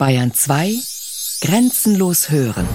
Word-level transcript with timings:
Bayern 0.00 0.32
2 0.32 0.78
Grenzenlos 1.42 2.30
hören. 2.30 2.66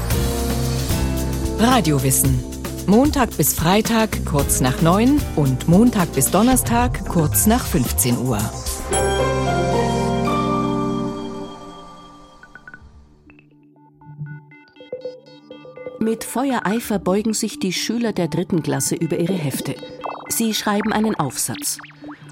Radiowissen. 1.57 2.39
Montag 2.85 3.35
bis 3.35 3.55
Freitag 3.55 4.23
kurz 4.27 4.61
nach 4.61 4.83
9 4.83 5.19
und 5.35 5.67
Montag 5.67 6.13
bis 6.13 6.29
Donnerstag 6.29 7.03
kurz 7.07 7.47
nach 7.47 7.65
15 7.65 8.19
Uhr. 8.19 8.37
Mit 15.99 16.23
Feuereifer 16.23 16.99
beugen 16.99 17.33
sich 17.33 17.57
die 17.57 17.73
Schüler 17.73 18.13
der 18.13 18.27
dritten 18.27 18.61
Klasse 18.61 18.93
über 18.93 19.17
ihre 19.17 19.33
Hefte. 19.33 19.73
Sie 20.29 20.53
schreiben 20.53 20.93
einen 20.93 21.15
Aufsatz. 21.15 21.79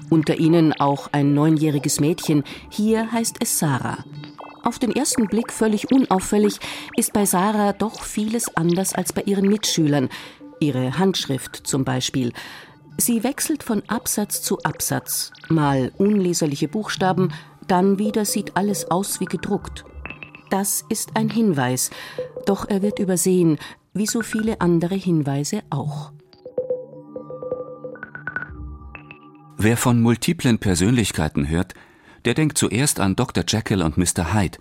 Unter 0.08 0.38
ihnen 0.38 0.72
auch 0.72 1.08
ein 1.10 1.34
neunjähriges 1.34 1.98
Mädchen. 1.98 2.44
Hier 2.70 3.10
heißt 3.10 3.38
es 3.40 3.58
Sarah. 3.58 4.04
Auf 4.64 4.78
den 4.78 4.92
ersten 4.92 5.26
Blick 5.26 5.52
völlig 5.52 5.92
unauffällig 5.92 6.58
ist 6.96 7.12
bei 7.12 7.26
Sarah 7.26 7.74
doch 7.74 8.02
vieles 8.02 8.56
anders 8.56 8.94
als 8.94 9.12
bei 9.12 9.22
ihren 9.22 9.46
Mitschülern. 9.46 10.08
Ihre 10.58 10.98
Handschrift 10.98 11.66
zum 11.66 11.84
Beispiel. 11.84 12.32
Sie 12.96 13.22
wechselt 13.24 13.62
von 13.62 13.82
Absatz 13.88 14.40
zu 14.40 14.58
Absatz. 14.60 15.32
Mal 15.48 15.92
unleserliche 15.98 16.68
Buchstaben, 16.68 17.32
dann 17.68 17.98
wieder 17.98 18.24
sieht 18.24 18.56
alles 18.56 18.90
aus 18.90 19.20
wie 19.20 19.26
gedruckt. 19.26 19.84
Das 20.48 20.82
ist 20.88 21.10
ein 21.14 21.28
Hinweis, 21.28 21.90
doch 22.46 22.66
er 22.66 22.80
wird 22.80 22.98
übersehen, 22.98 23.58
wie 23.92 24.06
so 24.06 24.22
viele 24.22 24.62
andere 24.62 24.94
Hinweise 24.94 25.62
auch. 25.68 26.12
Wer 29.58 29.76
von 29.76 30.00
multiplen 30.00 30.58
Persönlichkeiten 30.58 31.48
hört, 31.48 31.74
der 32.24 32.34
denkt 32.34 32.58
zuerst 32.58 33.00
an 33.00 33.16
Dr. 33.16 33.44
Jekyll 33.46 33.82
und 33.82 33.98
Mr. 33.98 34.32
Hyde, 34.32 34.58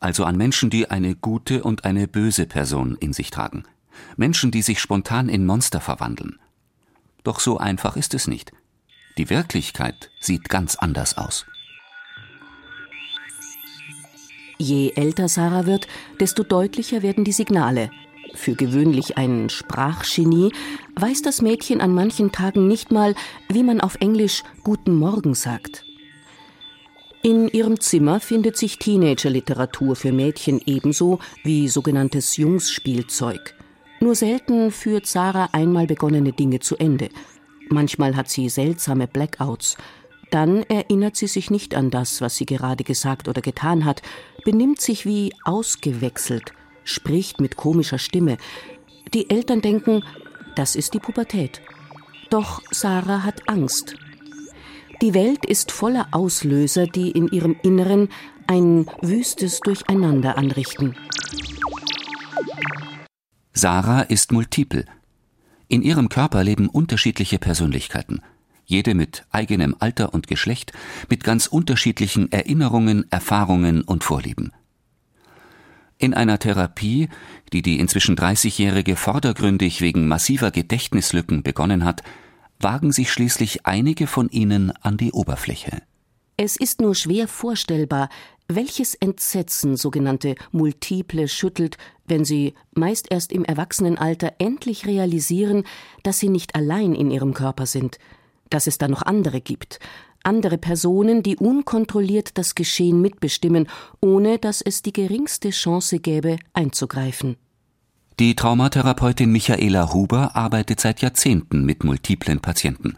also 0.00 0.24
an 0.24 0.36
Menschen, 0.36 0.70
die 0.70 0.90
eine 0.90 1.14
gute 1.14 1.62
und 1.62 1.84
eine 1.84 2.08
böse 2.08 2.46
Person 2.46 2.96
in 3.00 3.12
sich 3.12 3.30
tragen. 3.30 3.64
Menschen, 4.16 4.50
die 4.50 4.62
sich 4.62 4.80
spontan 4.80 5.28
in 5.28 5.46
Monster 5.46 5.80
verwandeln. 5.80 6.38
Doch 7.22 7.40
so 7.40 7.58
einfach 7.58 7.96
ist 7.96 8.14
es 8.14 8.26
nicht. 8.26 8.52
Die 9.16 9.30
Wirklichkeit 9.30 10.10
sieht 10.20 10.48
ganz 10.48 10.76
anders 10.76 11.16
aus. 11.16 11.46
Je 14.58 14.92
älter 14.94 15.28
Sarah 15.28 15.66
wird, 15.66 15.88
desto 16.20 16.42
deutlicher 16.42 17.02
werden 17.02 17.24
die 17.24 17.32
Signale. 17.32 17.90
Für 18.34 18.54
gewöhnlich 18.54 19.16
ein 19.16 19.48
Sprachgenie 19.48 20.52
weiß 20.96 21.22
das 21.22 21.40
Mädchen 21.40 21.80
an 21.80 21.94
manchen 21.94 22.32
Tagen 22.32 22.66
nicht 22.66 22.90
mal, 22.90 23.14
wie 23.48 23.62
man 23.62 23.80
auf 23.80 23.96
Englisch 24.00 24.42
Guten 24.64 24.96
Morgen 24.96 25.34
sagt. 25.34 25.84
In 27.24 27.48
ihrem 27.48 27.80
Zimmer 27.80 28.20
findet 28.20 28.58
sich 28.58 28.78
Teenagerliteratur 28.78 29.96
für 29.96 30.12
Mädchen 30.12 30.60
ebenso 30.66 31.20
wie 31.42 31.68
sogenanntes 31.68 32.36
Jungsspielzeug. 32.36 33.54
Nur 34.00 34.14
selten 34.14 34.70
führt 34.70 35.06
Sarah 35.06 35.48
einmal 35.52 35.86
begonnene 35.86 36.34
Dinge 36.34 36.60
zu 36.60 36.76
Ende. 36.76 37.08
Manchmal 37.70 38.14
hat 38.14 38.28
sie 38.28 38.50
seltsame 38.50 39.08
Blackouts. 39.08 39.78
Dann 40.30 40.64
erinnert 40.64 41.16
sie 41.16 41.26
sich 41.26 41.50
nicht 41.50 41.74
an 41.74 41.90
das, 41.90 42.20
was 42.20 42.36
sie 42.36 42.44
gerade 42.44 42.84
gesagt 42.84 43.26
oder 43.26 43.40
getan 43.40 43.86
hat, 43.86 44.02
benimmt 44.44 44.82
sich 44.82 45.06
wie 45.06 45.32
ausgewechselt, 45.44 46.52
spricht 46.82 47.40
mit 47.40 47.56
komischer 47.56 47.98
Stimme. 47.98 48.36
Die 49.14 49.30
Eltern 49.30 49.62
denken, 49.62 50.04
das 50.56 50.76
ist 50.76 50.92
die 50.92 51.00
Pubertät. 51.00 51.62
Doch 52.28 52.60
Sarah 52.70 53.22
hat 53.22 53.48
Angst 53.48 53.94
die 55.02 55.14
Welt 55.14 55.44
ist 55.44 55.72
voller 55.72 56.08
Auslöser, 56.12 56.86
die 56.86 57.10
in 57.10 57.28
ihrem 57.28 57.56
Inneren 57.62 58.08
ein 58.46 58.86
wüstes 59.00 59.60
Durcheinander 59.60 60.36
anrichten. 60.36 60.94
Sarah 63.52 64.02
ist 64.02 64.32
multiple. 64.32 64.84
In 65.68 65.82
ihrem 65.82 66.08
Körper 66.08 66.44
leben 66.44 66.68
unterschiedliche 66.68 67.38
Persönlichkeiten, 67.38 68.20
jede 68.66 68.94
mit 68.94 69.24
eigenem 69.30 69.74
Alter 69.78 70.12
und 70.12 70.26
Geschlecht, 70.26 70.72
mit 71.08 71.24
ganz 71.24 71.46
unterschiedlichen 71.46 72.30
Erinnerungen, 72.30 73.10
Erfahrungen 73.10 73.82
und 73.82 74.04
Vorlieben. 74.04 74.52
In 75.96 76.12
einer 76.12 76.38
Therapie, 76.38 77.08
die 77.52 77.62
die 77.62 77.78
inzwischen 77.78 78.16
30-Jährige 78.16 78.96
vordergründig 78.96 79.80
wegen 79.80 80.08
massiver 80.08 80.50
Gedächtnislücken 80.50 81.42
begonnen 81.42 81.84
hat, 81.84 82.02
wagen 82.60 82.92
sich 82.92 83.12
schließlich 83.12 83.66
einige 83.66 84.06
von 84.06 84.28
ihnen 84.28 84.72
an 84.82 84.96
die 84.96 85.12
Oberfläche. 85.12 85.82
Es 86.36 86.56
ist 86.56 86.80
nur 86.80 86.94
schwer 86.94 87.28
vorstellbar, 87.28 88.08
welches 88.48 88.94
Entsetzen 88.94 89.76
sogenannte 89.76 90.34
Multiple 90.52 91.28
schüttelt, 91.28 91.78
wenn 92.06 92.24
sie, 92.24 92.54
meist 92.74 93.10
erst 93.10 93.32
im 93.32 93.44
Erwachsenenalter, 93.44 94.34
endlich 94.38 94.86
realisieren, 94.86 95.64
dass 96.02 96.18
sie 96.18 96.28
nicht 96.28 96.54
allein 96.54 96.94
in 96.94 97.10
ihrem 97.10 97.34
Körper 97.34 97.66
sind, 97.66 97.98
dass 98.50 98.66
es 98.66 98.78
da 98.78 98.88
noch 98.88 99.02
andere 99.02 99.40
gibt, 99.40 99.78
andere 100.24 100.58
Personen, 100.58 101.22
die 101.22 101.36
unkontrolliert 101.36 102.36
das 102.38 102.54
Geschehen 102.54 103.00
mitbestimmen, 103.00 103.68
ohne 104.00 104.38
dass 104.38 104.60
es 104.60 104.82
die 104.82 104.92
geringste 104.92 105.50
Chance 105.50 106.00
gäbe, 106.00 106.38
einzugreifen. 106.52 107.36
Die 108.20 108.36
Traumatherapeutin 108.36 109.32
Michaela 109.32 109.92
Huber 109.92 110.36
arbeitet 110.36 110.78
seit 110.78 111.00
Jahrzehnten 111.00 111.64
mit 111.64 111.82
multiplen 111.82 112.38
Patienten. 112.38 112.96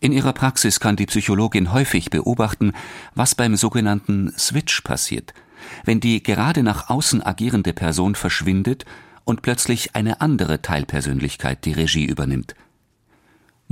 In 0.00 0.12
ihrer 0.12 0.34
Praxis 0.34 0.80
kann 0.80 0.96
die 0.96 1.06
Psychologin 1.06 1.72
häufig 1.72 2.10
beobachten, 2.10 2.72
was 3.14 3.34
beim 3.34 3.56
sogenannten 3.56 4.30
Switch 4.36 4.82
passiert, 4.82 5.32
wenn 5.86 6.00
die 6.00 6.22
gerade 6.22 6.62
nach 6.62 6.90
außen 6.90 7.24
agierende 7.24 7.72
Person 7.72 8.14
verschwindet 8.14 8.84
und 9.24 9.40
plötzlich 9.40 9.94
eine 9.94 10.20
andere 10.20 10.60
Teilpersönlichkeit 10.60 11.64
die 11.64 11.72
Regie 11.72 12.04
übernimmt. 12.04 12.54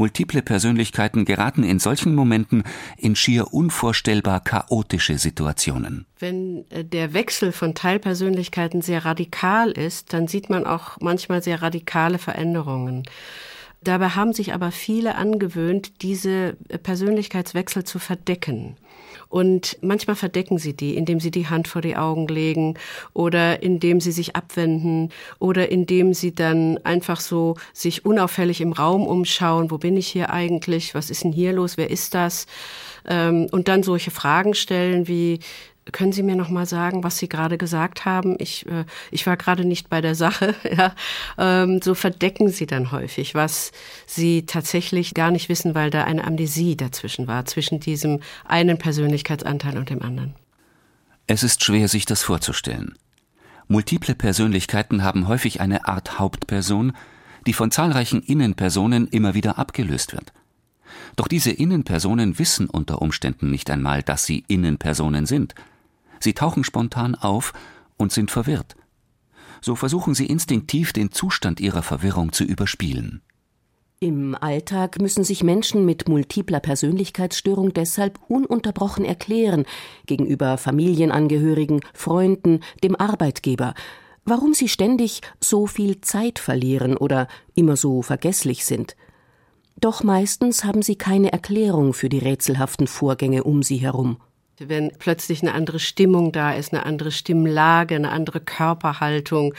Multiple 0.01 0.41
Persönlichkeiten 0.41 1.27
geraten 1.27 1.63
in 1.63 1.79
solchen 1.79 2.15
Momenten 2.15 2.63
in 2.97 3.15
schier 3.17 3.53
unvorstellbar 3.53 4.41
chaotische 4.41 5.19
Situationen. 5.19 6.07
Wenn 6.19 6.65
äh, 6.71 6.87
der 6.87 7.13
Wechsel 7.13 7.53
von 7.53 7.75
Teilpersönlichkeiten 7.75 8.81
sehr 8.81 9.05
radikal 9.05 9.71
ist, 9.71 10.15
dann 10.15 10.27
sieht 10.27 10.49
man 10.49 10.65
auch 10.65 10.97
manchmal 11.01 11.43
sehr 11.43 11.61
radikale 11.61 12.17
Veränderungen. 12.17 13.03
Dabei 13.83 14.11
haben 14.11 14.33
sich 14.35 14.53
aber 14.53 14.73
viele 14.73 15.15
angewöhnt, 15.15 16.03
diese 16.03 16.57
Persönlichkeitswechsel 16.83 17.85
zu 17.85 17.99
verdecken. 17.99 18.77
Und 19.31 19.79
manchmal 19.81 20.17
verdecken 20.17 20.59
sie 20.59 20.75
die, 20.75 20.97
indem 20.97 21.21
sie 21.21 21.31
die 21.31 21.47
Hand 21.47 21.69
vor 21.69 21.81
die 21.81 21.97
Augen 21.97 22.27
legen 22.27 22.75
oder 23.15 23.63
indem 23.63 24.01
sie 24.01 24.11
sich 24.11 24.35
abwenden 24.35 25.11
oder 25.39 25.71
indem 25.71 26.15
sie 26.15 26.35
dann 26.35 26.79
einfach 26.85 27.21
so 27.21 27.55
sich 27.73 28.05
unauffällig 28.05 28.61
im 28.61 28.73
Raum 28.73 29.07
umschauen. 29.07 29.71
Wo 29.71 29.79
bin 29.79 29.97
ich 29.97 30.09
hier 30.09 30.31
eigentlich? 30.31 30.95
Was 30.95 31.11
ist 31.11 31.23
denn 31.23 31.33
hier 31.33 31.53
los? 31.53 31.77
Wer 31.77 31.91
ist 31.91 32.15
das? 32.15 32.47
Ähm, 33.07 33.47
und 33.53 33.69
dann 33.69 33.85
solche 33.85 34.11
Fragen 34.11 34.55
stellen 34.55 35.07
wie, 35.07 35.39
können 35.93 36.13
Sie 36.13 36.23
mir 36.23 36.37
noch 36.37 36.51
mal 36.51 36.67
sagen, 36.67 37.03
was 37.03 37.19
Sie 37.19 37.29
gerade 37.29 37.59
gesagt 37.59 38.05
haben? 38.05 38.37
Ich, 38.39 38.67
äh, 38.67 38.85
ich 39.11 39.27
war 39.27 39.37
gerade 39.37 39.65
nicht 39.65 39.89
bei 39.89 40.01
der 40.01 40.15
Sache. 40.15 40.55
Ja. 40.71 40.95
Ähm, 41.37 41.81
so 41.83 41.95
verdecken 41.95 42.49
Sie 42.49 42.67
dann 42.67 42.93
häufig, 42.93 43.35
was 43.35 43.73
Sie 44.07 44.47
tatsächlich 44.47 45.15
gar 45.15 45.31
nicht 45.31 45.49
wissen, 45.49 45.75
weil 45.75 45.91
da 45.91 46.05
eine 46.05 46.25
Amnesie 46.25 46.77
dazwischen 46.77 47.27
war, 47.27 47.45
zwischen 47.45 47.81
diesem 47.81 48.21
einen 48.45 48.79
Persönlichkeitsanteil 48.79 49.77
und 49.77 49.91
dem 49.91 50.03
anderen. 50.03 50.35
Es 51.27 51.43
ist 51.43 51.65
schwer, 51.65 51.89
sich 51.89 52.05
das 52.05 52.23
vorzustellen. 52.23 52.95
Multiple 53.67 54.15
Persönlichkeiten 54.15 55.03
haben 55.03 55.27
häufig 55.27 55.61
eine 55.61 55.89
Art 55.89 56.19
Hauptperson, 56.19 56.93
die 57.47 57.53
von 57.53 57.71
zahlreichen 57.71 58.23
Innenpersonen 58.23 59.09
immer 59.09 59.35
wieder 59.35 59.59
abgelöst 59.59 60.13
wird. 60.13 60.33
Doch 61.17 61.27
diese 61.27 61.51
Innenpersonen 61.51 62.39
wissen 62.39 62.71
unter 62.71 63.03
Umständen 63.03 63.51
nicht 63.51 63.71
einmal, 63.71 64.03
dass 64.03 64.25
sie 64.25 64.45
Innenpersonen 64.47 65.27
sind– 65.27 65.55
Sie 66.21 66.35
tauchen 66.35 66.65
spontan 66.65 67.15
auf 67.15 67.53
und 67.97 68.13
sind 68.13 68.31
verwirrt. 68.31 68.77
So 69.61 69.75
versuchen 69.75 70.15
sie 70.15 70.27
instinktiv 70.27 70.93
den 70.93 71.11
Zustand 71.11 71.61
ihrer 71.61 71.83
Verwirrung 71.83 72.33
zu 72.33 72.45
überspielen. 72.45 73.23
Im 74.03 74.35
Alltag 74.35 74.99
müssen 74.99 75.25
sich 75.25 75.43
Menschen 75.43 75.85
mit 75.85 76.09
multipler 76.09 76.61
Persönlichkeitsstörung 76.61 77.75
deshalb 77.75 78.19
ununterbrochen 78.29 79.05
erklären 79.05 79.67
gegenüber 80.07 80.57
Familienangehörigen, 80.57 81.83
Freunden, 81.93 82.61
dem 82.83 82.97
Arbeitgeber, 82.97 83.75
warum 84.25 84.55
sie 84.55 84.69
ständig 84.69 85.21
so 85.39 85.67
viel 85.67 86.01
Zeit 86.01 86.39
verlieren 86.39 86.97
oder 86.97 87.29
immer 87.55 87.77
so 87.77 88.01
vergesslich 88.01 88.65
sind. 88.65 88.97
Doch 89.79 90.03
meistens 90.03 90.65
haben 90.65 90.81
sie 90.81 90.97
keine 90.97 91.33
Erklärung 91.33 91.93
für 91.93 92.09
die 92.09 92.19
rätselhaften 92.21 92.87
Vorgänge 92.87 93.45
um 93.45 93.63
sie 93.63 93.77
herum. 93.77 94.17
Wenn 94.61 94.93
plötzlich 94.99 95.43
eine 95.43 95.55
andere 95.55 95.79
Stimmung 95.79 96.33
da 96.33 96.53
ist, 96.53 96.73
eine 96.73 96.85
andere 96.85 97.11
Stimmlage, 97.11 97.95
eine 97.95 98.11
andere 98.11 98.41
Körperhaltung, 98.41 99.55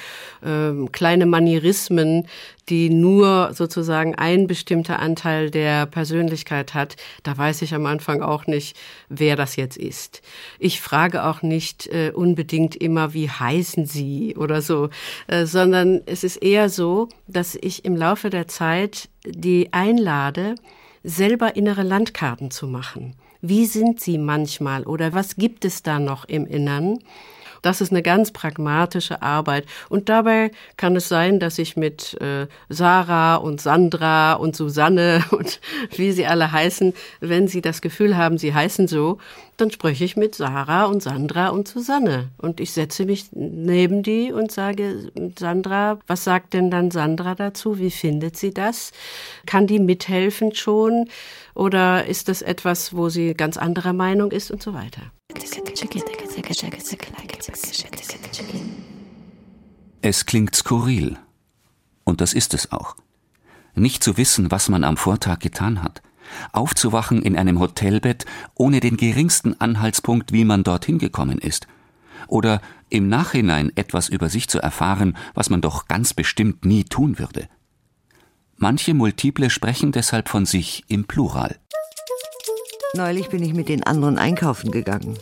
ähm, 0.45 0.91
kleine 0.91 1.25
Manierismen, 1.25 2.27
die 2.69 2.89
nur 2.89 3.53
sozusagen 3.53 4.15
ein 4.15 4.47
bestimmter 4.47 4.99
Anteil 4.99 5.49
der 5.51 5.85
Persönlichkeit 5.85 6.73
hat, 6.73 6.95
da 7.23 7.37
weiß 7.37 7.63
ich 7.63 7.73
am 7.73 7.85
Anfang 7.85 8.21
auch 8.21 8.47
nicht, 8.47 8.77
wer 9.09 9.35
das 9.35 9.55
jetzt 9.55 9.77
ist. 9.77 10.21
Ich 10.59 10.79
frage 10.79 11.25
auch 11.25 11.41
nicht 11.41 11.87
äh, 11.87 12.11
unbedingt 12.13 12.75
immer, 12.75 13.13
wie 13.13 13.29
heißen 13.29 13.85
Sie 13.85 14.35
oder 14.37 14.61
so, 14.61 14.89
äh, 15.27 15.45
sondern 15.45 16.01
es 16.05 16.23
ist 16.23 16.37
eher 16.37 16.69
so, 16.69 17.09
dass 17.27 17.55
ich 17.55 17.83
im 17.83 17.95
Laufe 17.95 18.29
der 18.29 18.47
Zeit 18.47 19.09
die 19.25 19.73
einlade, 19.73 20.55
selber 21.03 21.55
innere 21.55 21.83
Landkarten 21.83 22.51
zu 22.51 22.67
machen. 22.67 23.15
Wie 23.41 23.65
sind 23.65 23.99
sie 23.99 24.19
manchmal 24.19 24.83
oder 24.83 25.13
was 25.13 25.35
gibt 25.35 25.65
es 25.65 25.81
da 25.81 25.99
noch 25.99 26.25
im 26.25 26.45
Innern? 26.45 26.99
Das 27.61 27.81
ist 27.81 27.91
eine 27.91 28.01
ganz 28.01 28.31
pragmatische 28.31 29.21
Arbeit. 29.21 29.65
Und 29.89 30.09
dabei 30.09 30.51
kann 30.77 30.95
es 30.95 31.07
sein, 31.07 31.39
dass 31.39 31.59
ich 31.59 31.77
mit 31.77 32.19
äh, 32.21 32.47
Sarah 32.69 33.35
und 33.35 33.61
Sandra 33.61 34.33
und 34.33 34.55
Susanne 34.55 35.23
und 35.31 35.59
wie 35.95 36.11
sie 36.11 36.25
alle 36.25 36.51
heißen, 36.51 36.93
wenn 37.19 37.47
sie 37.47 37.61
das 37.61 37.81
Gefühl 37.81 38.17
haben, 38.17 38.37
sie 38.37 38.53
heißen 38.53 38.87
so, 38.87 39.19
dann 39.57 39.69
spreche 39.69 40.03
ich 40.03 40.17
mit 40.17 40.33
Sarah 40.33 40.85
und 40.85 41.03
Sandra 41.03 41.49
und 41.49 41.67
Susanne. 41.67 42.29
Und 42.37 42.59
ich 42.59 42.71
setze 42.71 43.05
mich 43.05 43.25
neben 43.31 44.01
die 44.01 44.31
und 44.31 44.51
sage, 44.51 45.11
Sandra, 45.37 45.99
was 46.07 46.23
sagt 46.23 46.53
denn 46.53 46.71
dann 46.71 46.89
Sandra 46.89 47.35
dazu? 47.35 47.77
Wie 47.77 47.91
findet 47.91 48.37
sie 48.37 48.53
das? 48.53 48.91
Kann 49.45 49.67
die 49.67 49.79
mithelfen 49.79 50.55
schon? 50.55 51.09
Oder 51.53 52.05
ist 52.05 52.27
das 52.27 52.41
etwas, 52.41 52.95
wo 52.95 53.09
sie 53.09 53.35
ganz 53.35 53.57
anderer 53.57 53.93
Meinung 53.93 54.31
ist 54.31 54.49
und 54.49 54.63
so 54.63 54.73
weiter? 54.73 55.01
Es 60.01 60.25
klingt 60.25 60.55
skurril. 60.55 61.17
Und 62.03 62.21
das 62.21 62.33
ist 62.33 62.53
es 62.53 62.71
auch. 62.71 62.95
Nicht 63.75 64.03
zu 64.03 64.17
wissen, 64.17 64.51
was 64.51 64.69
man 64.69 64.83
am 64.83 64.97
Vortag 64.97 65.39
getan 65.39 65.83
hat. 65.83 66.01
Aufzuwachen 66.51 67.21
in 67.21 67.37
einem 67.37 67.59
Hotelbett 67.59 68.25
ohne 68.55 68.79
den 68.79 68.97
geringsten 68.97 69.59
Anhaltspunkt, 69.59 70.31
wie 70.31 70.45
man 70.45 70.63
dorthin 70.63 70.99
gekommen 70.99 71.37
ist. 71.37 71.67
Oder 72.27 72.61
im 72.89 73.09
Nachhinein 73.09 73.71
etwas 73.75 74.09
über 74.09 74.29
sich 74.29 74.47
zu 74.47 74.59
erfahren, 74.59 75.17
was 75.33 75.49
man 75.49 75.61
doch 75.61 75.87
ganz 75.87 76.13
bestimmt 76.13 76.65
nie 76.65 76.83
tun 76.83 77.19
würde. 77.19 77.47
Manche 78.57 78.93
Multiple 78.93 79.49
sprechen 79.49 79.91
deshalb 79.91 80.29
von 80.29 80.45
sich 80.45 80.83
im 80.87 81.05
Plural. 81.05 81.59
Neulich 82.93 83.29
bin 83.29 83.43
ich 83.43 83.53
mit 83.53 83.69
den 83.69 83.83
anderen 83.83 84.17
einkaufen 84.17 84.71
gegangen. 84.71 85.17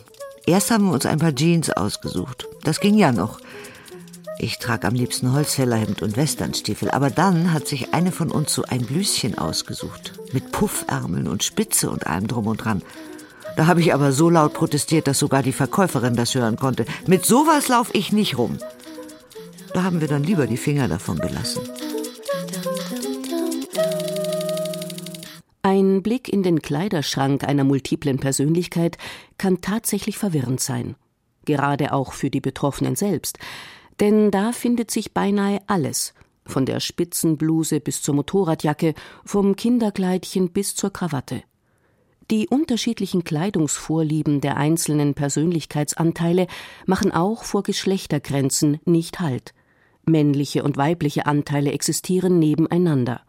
Erst 0.46 0.70
haben 0.70 0.86
wir 0.86 0.92
uns 0.92 1.06
ein 1.06 1.18
paar 1.18 1.34
Jeans 1.34 1.70
ausgesucht. 1.70 2.46
Das 2.64 2.80
ging 2.80 2.96
ja 2.96 3.12
noch. 3.12 3.40
Ich 4.38 4.58
trage 4.58 4.88
am 4.88 4.94
liebsten 4.94 5.32
Holzfällerhemd 5.34 6.00
und 6.00 6.16
Westernstiefel, 6.16 6.90
aber 6.90 7.10
dann 7.10 7.52
hat 7.52 7.68
sich 7.68 7.92
eine 7.92 8.10
von 8.10 8.30
uns 8.30 8.54
so 8.54 8.62
ein 8.62 8.86
Blüschen 8.86 9.36
ausgesucht. 9.36 10.14
Mit 10.32 10.50
Puffärmeln 10.50 11.28
und 11.28 11.44
Spitze 11.44 11.90
und 11.90 12.06
allem 12.06 12.26
drum 12.26 12.46
und 12.46 12.64
dran. 12.64 12.82
Da 13.56 13.66
habe 13.66 13.80
ich 13.80 13.92
aber 13.92 14.12
so 14.12 14.30
laut 14.30 14.54
protestiert, 14.54 15.06
dass 15.06 15.18
sogar 15.18 15.42
die 15.42 15.52
Verkäuferin 15.52 16.16
das 16.16 16.34
hören 16.34 16.56
konnte. 16.56 16.86
Mit 17.06 17.26
sowas 17.26 17.68
laufe 17.68 17.92
ich 17.92 18.12
nicht 18.12 18.38
rum. 18.38 18.56
Da 19.74 19.82
haben 19.82 20.00
wir 20.00 20.08
dann 20.08 20.24
lieber 20.24 20.46
die 20.46 20.56
Finger 20.56 20.88
davon 20.88 21.18
gelassen. 21.18 21.60
Ein 25.62 26.02
Blick 26.02 26.32
in 26.32 26.42
den 26.42 26.62
Kleiderschrank 26.62 27.44
einer 27.44 27.64
multiplen 27.64 28.18
Persönlichkeit 28.18 28.96
kann 29.36 29.60
tatsächlich 29.60 30.16
verwirrend 30.16 30.60
sein. 30.60 30.96
Gerade 31.44 31.92
auch 31.92 32.14
für 32.14 32.30
die 32.30 32.40
Betroffenen 32.40 32.96
selbst. 32.96 33.38
Denn 34.00 34.30
da 34.30 34.52
findet 34.52 34.90
sich 34.90 35.12
beinahe 35.12 35.60
alles. 35.66 36.14
Von 36.46 36.64
der 36.64 36.80
Spitzenbluse 36.80 37.80
bis 37.80 38.00
zur 38.00 38.14
Motorradjacke, 38.14 38.94
vom 39.26 39.54
Kinderkleidchen 39.54 40.50
bis 40.50 40.74
zur 40.74 40.92
Krawatte. 40.92 41.42
Die 42.30 42.48
unterschiedlichen 42.48 43.24
Kleidungsvorlieben 43.24 44.40
der 44.40 44.56
einzelnen 44.56 45.14
Persönlichkeitsanteile 45.14 46.46
machen 46.86 47.12
auch 47.12 47.44
vor 47.44 47.62
Geschlechtergrenzen 47.64 48.80
nicht 48.86 49.20
Halt. 49.20 49.52
Männliche 50.06 50.62
und 50.62 50.78
weibliche 50.78 51.26
Anteile 51.26 51.72
existieren 51.72 52.38
nebeneinander. 52.38 53.20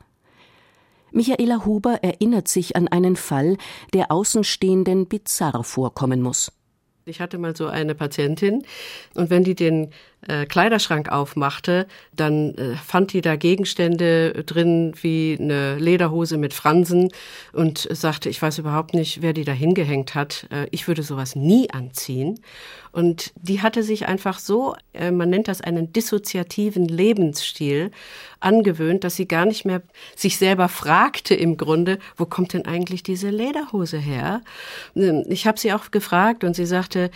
Michaela 1.12 1.66
Huber 1.66 2.04
erinnert 2.04 2.48
sich 2.48 2.76
an 2.76 2.88
einen 2.88 3.16
Fall, 3.16 3.58
der 3.94 4.12
Außenstehenden 4.12 5.08
bizarr 5.08 5.64
vorkommen 5.64 6.22
muss. 6.22 6.52
Ich 7.06 7.20
hatte 7.20 7.38
mal 7.38 7.56
so 7.56 7.68
eine 7.68 7.96
Patientin 7.96 8.64
und 9.16 9.30
wenn 9.30 9.44
die 9.44 9.56
den 9.56 9.90
äh, 10.28 10.46
Kleiderschrank 10.46 11.10
aufmachte, 11.10 11.88
dann 12.16 12.56
äh, 12.56 12.76
fand 12.76 13.14
die 13.14 13.22
da 13.22 13.36
Gegenstände 13.36 14.44
drin 14.46 14.94
wie 15.02 15.38
eine 15.40 15.78
Lederhose 15.78 16.38
mit 16.38 16.54
Fransen 16.54 17.10
und 17.54 17.88
sagte, 17.92 18.30
ich 18.30 18.42
weiß 18.42 18.60
überhaupt 18.60 18.94
nicht, 18.94 19.22
wer 19.22 19.34
die 19.34 19.46
da 19.46 19.52
hingehängt 19.52 20.16
hat. 20.16 20.48
Äh, 20.52 20.68
ich 20.72 20.88
würde 20.88 21.04
sowas 21.04 21.36
nie 21.36 21.70
anziehen. 21.72 22.40
Und 22.92 23.32
die 23.36 23.62
hatte 23.62 23.84
sich 23.84 24.08
einfach 24.08 24.38
so, 24.40 24.76
äh, 24.94 25.12
man 25.12 25.30
nennt 25.30 25.48
das 25.48 25.62
einen 25.62 25.94
dissoziativen 25.94 26.88
Lebensstil, 26.88 27.92
angewöhnt, 28.42 29.04
dass 29.04 29.16
sie 29.16 29.28
gar 29.28 29.46
nicht 29.46 29.66
mehr 29.66 29.82
sich 30.16 30.38
selber 30.38 30.68
fragte 30.68 31.36
im 31.36 31.58
Grunde, 31.58 32.00
wo 32.18 32.26
kommt 32.26 32.54
denn 32.54 32.66
eigentlich 32.66 33.04
diese 33.04 33.30
Lederhose 33.30 33.98
her? 33.98 34.42
Ähm, 34.96 35.24
ich 35.30 35.48
habe 35.48 35.60
sie 35.60 35.72
auch 35.74 35.92
gefragt 35.92 36.44
und 36.44 36.56
sie 36.56 36.66
sagte, 36.66 37.12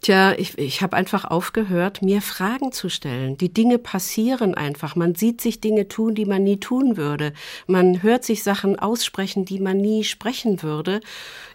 Tja, 0.00 0.32
ich, 0.32 0.56
ich 0.58 0.80
habe 0.80 0.96
einfach 0.96 1.24
aufgehört, 1.24 2.02
mir 2.02 2.22
Fragen 2.22 2.70
zu 2.70 2.88
stellen. 2.88 3.36
Die 3.36 3.52
Dinge 3.52 3.78
passieren 3.78 4.54
einfach. 4.54 4.94
Man 4.94 5.16
sieht 5.16 5.40
sich 5.40 5.60
Dinge 5.60 5.88
tun, 5.88 6.14
die 6.14 6.24
man 6.24 6.44
nie 6.44 6.60
tun 6.60 6.96
würde. 6.96 7.32
Man 7.66 8.02
hört 8.02 8.24
sich 8.24 8.44
Sachen 8.44 8.78
aussprechen, 8.78 9.44
die 9.44 9.58
man 9.58 9.78
nie 9.78 10.04
sprechen 10.04 10.62
würde. 10.62 11.00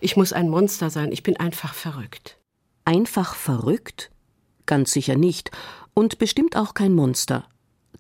Ich 0.02 0.18
muss 0.18 0.34
ein 0.34 0.50
Monster 0.50 0.90
sein. 0.90 1.12
Ich 1.12 1.24
bin 1.24 1.38
einfach 1.38 1.74
verrückt. 1.74 2.38
Einfach 2.84 3.36
verrückt? 3.36 4.12
Ganz 4.66 4.92
sicher 4.92 5.16
nicht. 5.16 5.52
Und 5.94 6.18
bestimmt 6.18 6.58
auch 6.58 6.74
kein 6.74 6.94
Monster. 6.94 7.46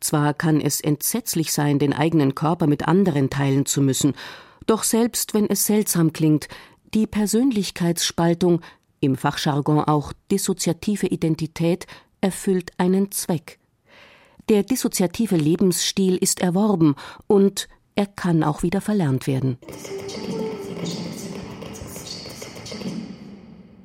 Zwar 0.01 0.33
kann 0.33 0.59
es 0.59 0.81
entsetzlich 0.81 1.53
sein, 1.53 1.79
den 1.79 1.93
eigenen 1.93 2.35
Körper 2.35 2.67
mit 2.67 2.87
anderen 2.87 3.29
teilen 3.29 3.65
zu 3.65 3.81
müssen, 3.81 4.13
doch 4.65 4.83
selbst 4.83 5.33
wenn 5.33 5.47
es 5.49 5.65
seltsam 5.65 6.11
klingt, 6.11 6.49
die 6.93 7.07
Persönlichkeitsspaltung 7.07 8.61
im 9.03 9.15
Fachjargon 9.15 9.79
auch 9.79 10.13
dissoziative 10.31 11.07
Identität, 11.07 11.85
erfüllt 12.21 12.71
einen 12.77 13.11
Zweck. 13.11 13.59
Der 14.49 14.63
dissoziative 14.63 15.35
Lebensstil 15.35 16.17
ist 16.17 16.41
erworben 16.41 16.95
und 17.27 17.67
er 17.95 18.07
kann 18.07 18.43
auch 18.43 18.63
wieder 18.63 18.81
verlernt 18.81 19.27
werden. 19.27 19.57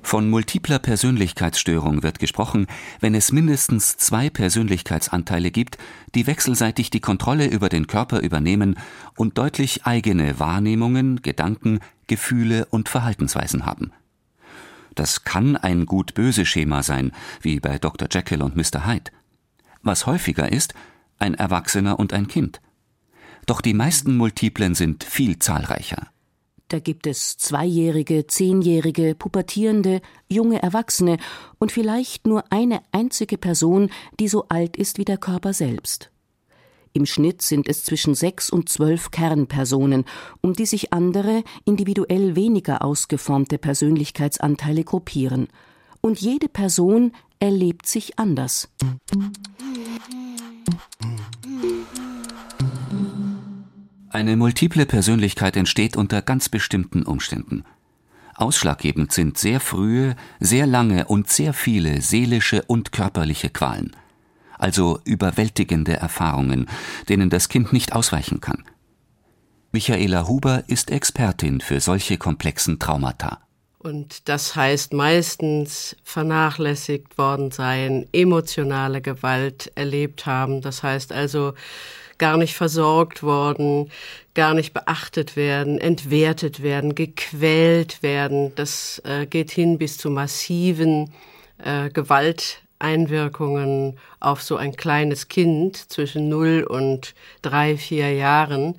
Von 0.08 0.30
multipler 0.30 0.78
Persönlichkeitsstörung 0.78 2.02
wird 2.02 2.18
gesprochen, 2.18 2.66
wenn 2.98 3.14
es 3.14 3.30
mindestens 3.30 3.98
zwei 3.98 4.30
Persönlichkeitsanteile 4.30 5.50
gibt, 5.50 5.76
die 6.14 6.26
wechselseitig 6.26 6.88
die 6.88 7.00
Kontrolle 7.00 7.46
über 7.46 7.68
den 7.68 7.86
Körper 7.86 8.20
übernehmen 8.20 8.78
und 9.16 9.36
deutlich 9.36 9.84
eigene 9.84 10.40
Wahrnehmungen, 10.40 11.20
Gedanken, 11.20 11.80
Gefühle 12.06 12.66
und 12.70 12.88
Verhaltensweisen 12.88 13.66
haben. 13.66 13.92
Das 14.98 15.22
kann 15.22 15.56
ein 15.56 15.86
gut-böse 15.86 16.44
Schema 16.44 16.82
sein, 16.82 17.12
wie 17.40 17.60
bei 17.60 17.78
Dr. 17.78 18.08
Jekyll 18.10 18.42
und 18.42 18.56
Mr. 18.56 18.84
Hyde. 18.84 19.12
Was 19.80 20.06
häufiger 20.06 20.50
ist, 20.50 20.74
ein 21.20 21.34
Erwachsener 21.34 22.00
und 22.00 22.12
ein 22.12 22.26
Kind. 22.26 22.60
Doch 23.46 23.60
die 23.60 23.74
meisten 23.74 24.16
Multiplen 24.16 24.74
sind 24.74 25.04
viel 25.04 25.38
zahlreicher. 25.38 26.08
Da 26.66 26.80
gibt 26.80 27.06
es 27.06 27.36
Zweijährige, 27.36 28.26
Zehnjährige, 28.26 29.14
Pubertierende, 29.14 30.00
junge 30.28 30.60
Erwachsene 30.60 31.18
und 31.60 31.70
vielleicht 31.70 32.26
nur 32.26 32.42
eine 32.50 32.82
einzige 32.90 33.38
Person, 33.38 33.90
die 34.18 34.26
so 34.26 34.48
alt 34.48 34.76
ist 34.76 34.98
wie 34.98 35.04
der 35.04 35.18
Körper 35.18 35.52
selbst. 35.52 36.10
Im 36.98 37.06
Schnitt 37.06 37.42
sind 37.42 37.68
es 37.68 37.84
zwischen 37.84 38.16
sechs 38.16 38.50
und 38.50 38.68
zwölf 38.68 39.12
Kernpersonen, 39.12 40.04
um 40.40 40.54
die 40.54 40.66
sich 40.66 40.92
andere, 40.92 41.44
individuell 41.64 42.34
weniger 42.34 42.82
ausgeformte 42.82 43.56
Persönlichkeitsanteile 43.56 44.82
gruppieren. 44.82 45.46
Und 46.00 46.20
jede 46.20 46.48
Person 46.48 47.12
erlebt 47.38 47.86
sich 47.86 48.18
anders. 48.18 48.68
Eine 54.10 54.36
multiple 54.36 54.84
Persönlichkeit 54.84 55.56
entsteht 55.56 55.96
unter 55.96 56.20
ganz 56.20 56.48
bestimmten 56.48 57.04
Umständen. 57.04 57.62
Ausschlaggebend 58.34 59.12
sind 59.12 59.38
sehr 59.38 59.60
frühe, 59.60 60.16
sehr 60.40 60.66
lange 60.66 61.04
und 61.04 61.30
sehr 61.30 61.52
viele 61.52 62.02
seelische 62.02 62.62
und 62.66 62.90
körperliche 62.90 63.50
Qualen 63.50 63.94
also 64.58 65.00
überwältigende 65.04 65.94
Erfahrungen, 65.94 66.68
denen 67.08 67.30
das 67.30 67.48
Kind 67.48 67.72
nicht 67.72 67.92
ausweichen 67.92 68.40
kann. 68.40 68.64
Michaela 69.72 70.26
Huber 70.26 70.64
ist 70.66 70.90
Expertin 70.90 71.60
für 71.60 71.80
solche 71.80 72.16
komplexen 72.16 72.78
Traumata. 72.78 73.40
Und 73.78 74.28
das 74.28 74.56
heißt 74.56 74.92
meistens 74.92 75.96
vernachlässigt 76.02 77.16
worden 77.16 77.52
sein, 77.52 78.06
emotionale 78.12 79.00
Gewalt 79.00 79.70
erlebt 79.76 80.26
haben. 80.26 80.62
Das 80.62 80.82
heißt 80.82 81.12
also 81.12 81.54
gar 82.18 82.36
nicht 82.36 82.54
versorgt 82.54 83.22
worden, 83.22 83.90
gar 84.34 84.54
nicht 84.54 84.74
beachtet 84.74 85.36
werden, 85.36 85.78
entwertet 85.78 86.62
werden, 86.62 86.94
gequält 86.94 88.02
werden. 88.02 88.52
Das 88.56 89.00
äh, 89.04 89.26
geht 89.26 89.52
hin 89.52 89.78
bis 89.78 89.96
zu 89.96 90.10
massiven 90.10 91.12
äh, 91.58 91.88
Gewalteinwirkungen 92.78 93.98
auf 94.20 94.42
so 94.42 94.56
ein 94.56 94.76
kleines 94.76 95.28
Kind 95.28 95.76
zwischen 95.76 96.28
null 96.28 96.66
und 96.68 97.14
drei, 97.42 97.76
vier 97.76 98.12
Jahren 98.14 98.74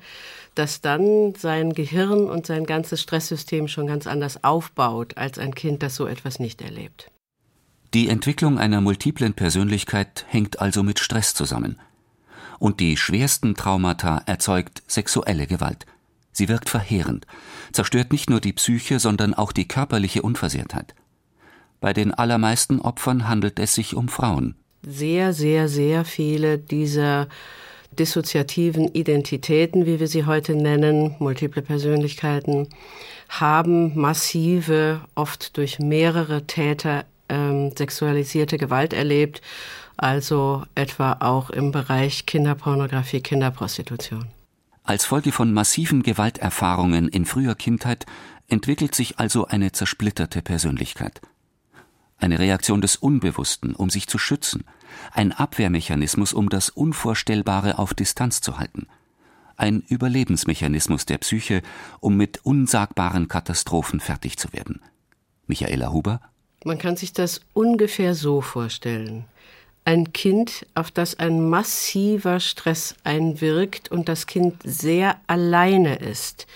dass 0.56 0.80
dann 0.80 1.34
sein 1.36 1.72
Gehirn 1.72 2.28
und 2.28 2.44
sein 2.44 2.66
ganzes 2.66 3.00
Stresssystem 3.00 3.68
schon 3.68 3.86
ganz 3.86 4.08
anders 4.08 4.42
aufbaut 4.42 5.16
als 5.16 5.38
ein 5.38 5.54
Kind, 5.54 5.82
das 5.82 5.94
so 5.94 6.06
etwas 6.06 6.40
nicht 6.40 6.60
erlebt. 6.60 7.10
Die 7.94 8.08
Entwicklung 8.08 8.58
einer 8.58 8.80
multiplen 8.80 9.32
Persönlichkeit 9.32 10.26
hängt 10.28 10.60
also 10.60 10.82
mit 10.82 10.98
Stress 10.98 11.34
zusammen. 11.34 11.78
Und 12.58 12.80
die 12.80 12.96
schwersten 12.96 13.54
Traumata 13.54 14.22
erzeugt 14.26 14.82
sexuelle 14.88 15.46
Gewalt. 15.46 15.86
Sie 16.32 16.48
wirkt 16.48 16.68
verheerend, 16.68 17.26
zerstört 17.72 18.12
nicht 18.12 18.28
nur 18.28 18.40
die 18.40 18.52
Psyche, 18.52 18.98
sondern 18.98 19.34
auch 19.34 19.52
die 19.52 19.68
körperliche 19.68 20.20
Unversehrtheit. 20.20 20.94
Bei 21.80 21.92
den 21.92 22.12
allermeisten 22.12 22.80
Opfern 22.80 23.28
handelt 23.28 23.58
es 23.58 23.74
sich 23.74 23.94
um 23.94 24.08
Frauen. 24.08 24.54
Sehr, 24.82 25.32
sehr, 25.32 25.68
sehr 25.68 26.04
viele 26.04 26.58
dieser 26.58 27.28
dissoziativen 27.98 28.88
Identitäten, 28.88 29.86
wie 29.86 29.98
wir 29.98 30.06
sie 30.06 30.24
heute 30.24 30.54
nennen, 30.54 31.16
multiple 31.18 31.62
Persönlichkeiten, 31.62 32.68
haben 33.28 33.98
massive, 33.98 35.00
oft 35.14 35.56
durch 35.56 35.78
mehrere 35.78 36.46
Täter 36.46 37.04
ähm, 37.28 37.72
sexualisierte 37.76 38.58
Gewalt 38.58 38.92
erlebt, 38.92 39.40
also 39.96 40.64
etwa 40.74 41.18
auch 41.20 41.50
im 41.50 41.72
Bereich 41.72 42.26
Kinderpornografie, 42.26 43.20
Kinderprostitution. 43.20 44.26
Als 44.82 45.04
Folge 45.04 45.30
von 45.30 45.52
massiven 45.52 46.02
Gewalterfahrungen 46.02 47.08
in 47.08 47.24
früher 47.24 47.54
Kindheit 47.54 48.06
entwickelt 48.48 48.94
sich 48.94 49.18
also 49.18 49.46
eine 49.46 49.72
zersplitterte 49.72 50.42
Persönlichkeit. 50.42 51.20
Eine 52.20 52.38
Reaktion 52.38 52.80
des 52.80 52.96
Unbewussten, 52.96 53.74
um 53.74 53.90
sich 53.90 54.06
zu 54.06 54.18
schützen– 54.18 54.64
ein 55.12 55.32
Abwehrmechanismus, 55.32 56.32
um 56.32 56.48
das 56.48 56.68
Unvorstellbare 56.68 57.78
auf 57.78 57.94
Distanz 57.94 58.40
zu 58.40 58.58
halten, 58.58 58.86
ein 59.56 59.82
Überlebensmechanismus 59.88 61.06
der 61.06 61.18
Psyche, 61.18 61.62
um 62.00 62.16
mit 62.16 62.44
unsagbaren 62.44 63.28
Katastrophen 63.28 64.00
fertig 64.00 64.38
zu 64.38 64.52
werden. 64.52 64.80
Michaela 65.46 65.92
Huber 65.92 66.20
Man 66.64 66.78
kann 66.78 66.96
sich 66.96 67.12
das 67.12 67.40
ungefähr 67.52 68.14
so 68.14 68.40
vorstellen. 68.40 69.24
Ein 69.84 70.12
Kind, 70.12 70.66
auf 70.74 70.90
das 70.90 71.18
ein 71.18 71.48
massiver 71.48 72.38
Stress 72.38 72.94
einwirkt 73.02 73.90
und 73.90 74.08
das 74.08 74.26
Kind 74.26 74.60
sehr 74.64 75.16
alleine 75.26 75.96
ist. 75.96 76.46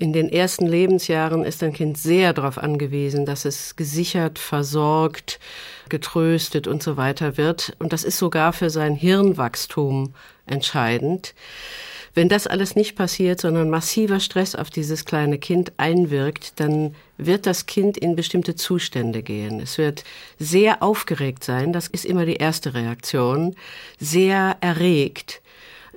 In 0.00 0.14
den 0.14 0.30
ersten 0.30 0.66
Lebensjahren 0.66 1.44
ist 1.44 1.62
ein 1.62 1.74
Kind 1.74 1.98
sehr 1.98 2.32
darauf 2.32 2.56
angewiesen, 2.56 3.26
dass 3.26 3.44
es 3.44 3.76
gesichert, 3.76 4.38
versorgt, 4.38 5.38
getröstet 5.90 6.66
und 6.66 6.82
so 6.82 6.96
weiter 6.96 7.36
wird. 7.36 7.76
Und 7.78 7.92
das 7.92 8.04
ist 8.04 8.16
sogar 8.16 8.54
für 8.54 8.70
sein 8.70 8.94
Hirnwachstum 8.94 10.14
entscheidend. 10.46 11.34
Wenn 12.14 12.30
das 12.30 12.46
alles 12.46 12.76
nicht 12.76 12.96
passiert, 12.96 13.42
sondern 13.42 13.68
massiver 13.68 14.20
Stress 14.20 14.54
auf 14.54 14.70
dieses 14.70 15.04
kleine 15.04 15.36
Kind 15.36 15.72
einwirkt, 15.76 16.58
dann 16.60 16.94
wird 17.18 17.44
das 17.44 17.66
Kind 17.66 17.98
in 17.98 18.16
bestimmte 18.16 18.54
Zustände 18.54 19.22
gehen. 19.22 19.60
Es 19.60 19.76
wird 19.76 20.04
sehr 20.38 20.82
aufgeregt 20.82 21.44
sein, 21.44 21.74
das 21.74 21.88
ist 21.88 22.06
immer 22.06 22.24
die 22.24 22.36
erste 22.36 22.72
Reaktion, 22.72 23.54
sehr 23.98 24.56
erregt. 24.62 25.42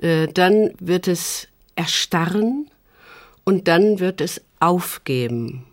Äh, 0.02 0.28
dann 0.28 0.72
wird 0.78 1.08
es 1.08 1.48
erstarren, 1.74 2.68
und 3.44 3.68
dann 3.68 4.00
wird 4.00 4.20
es 4.20 4.40
aufgeben. 4.60 5.66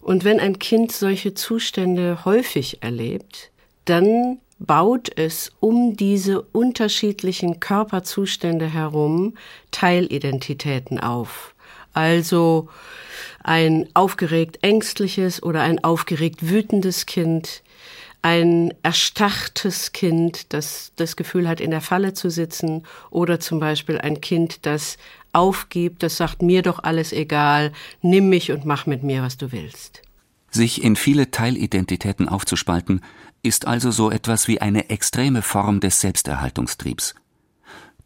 Und 0.00 0.24
wenn 0.24 0.40
ein 0.40 0.58
Kind 0.58 0.92
solche 0.92 1.34
Zustände 1.34 2.24
häufig 2.24 2.82
erlebt, 2.82 3.50
dann 3.86 4.38
baut 4.58 5.10
es 5.16 5.52
um 5.60 5.96
diese 5.96 6.42
unterschiedlichen 6.42 7.60
Körperzustände 7.60 8.66
herum 8.66 9.34
Teilidentitäten 9.70 11.00
auf. 11.00 11.54
Also 11.92 12.68
ein 13.42 13.88
aufgeregt 13.94 14.58
ängstliches 14.62 15.42
oder 15.42 15.62
ein 15.62 15.82
aufgeregt 15.84 16.48
wütendes 16.48 17.06
Kind, 17.06 17.62
ein 18.22 18.72
erstarrtes 18.82 19.92
Kind, 19.92 20.52
das 20.54 20.92
das 20.96 21.14
Gefühl 21.14 21.46
hat, 21.46 21.60
in 21.60 21.70
der 21.70 21.82
Falle 21.82 22.14
zu 22.14 22.30
sitzen, 22.30 22.84
oder 23.10 23.38
zum 23.38 23.60
Beispiel 23.60 23.98
ein 23.98 24.20
Kind, 24.20 24.66
das 24.66 24.96
aufgibt, 25.34 26.02
das 26.02 26.16
sagt 26.16 26.42
mir 26.42 26.62
doch 26.62 26.82
alles 26.82 27.12
egal, 27.12 27.72
nimm 28.02 28.28
mich 28.28 28.52
und 28.52 28.64
mach 28.64 28.86
mit 28.86 29.02
mir, 29.02 29.22
was 29.22 29.36
du 29.36 29.52
willst. 29.52 30.02
Sich 30.50 30.84
in 30.84 30.96
viele 30.96 31.30
Teilidentitäten 31.30 32.28
aufzuspalten, 32.28 33.00
ist 33.42 33.66
also 33.66 33.90
so 33.90 34.10
etwas 34.10 34.48
wie 34.48 34.60
eine 34.60 34.88
extreme 34.88 35.42
Form 35.42 35.80
des 35.80 36.00
Selbsterhaltungstriebs. 36.00 37.14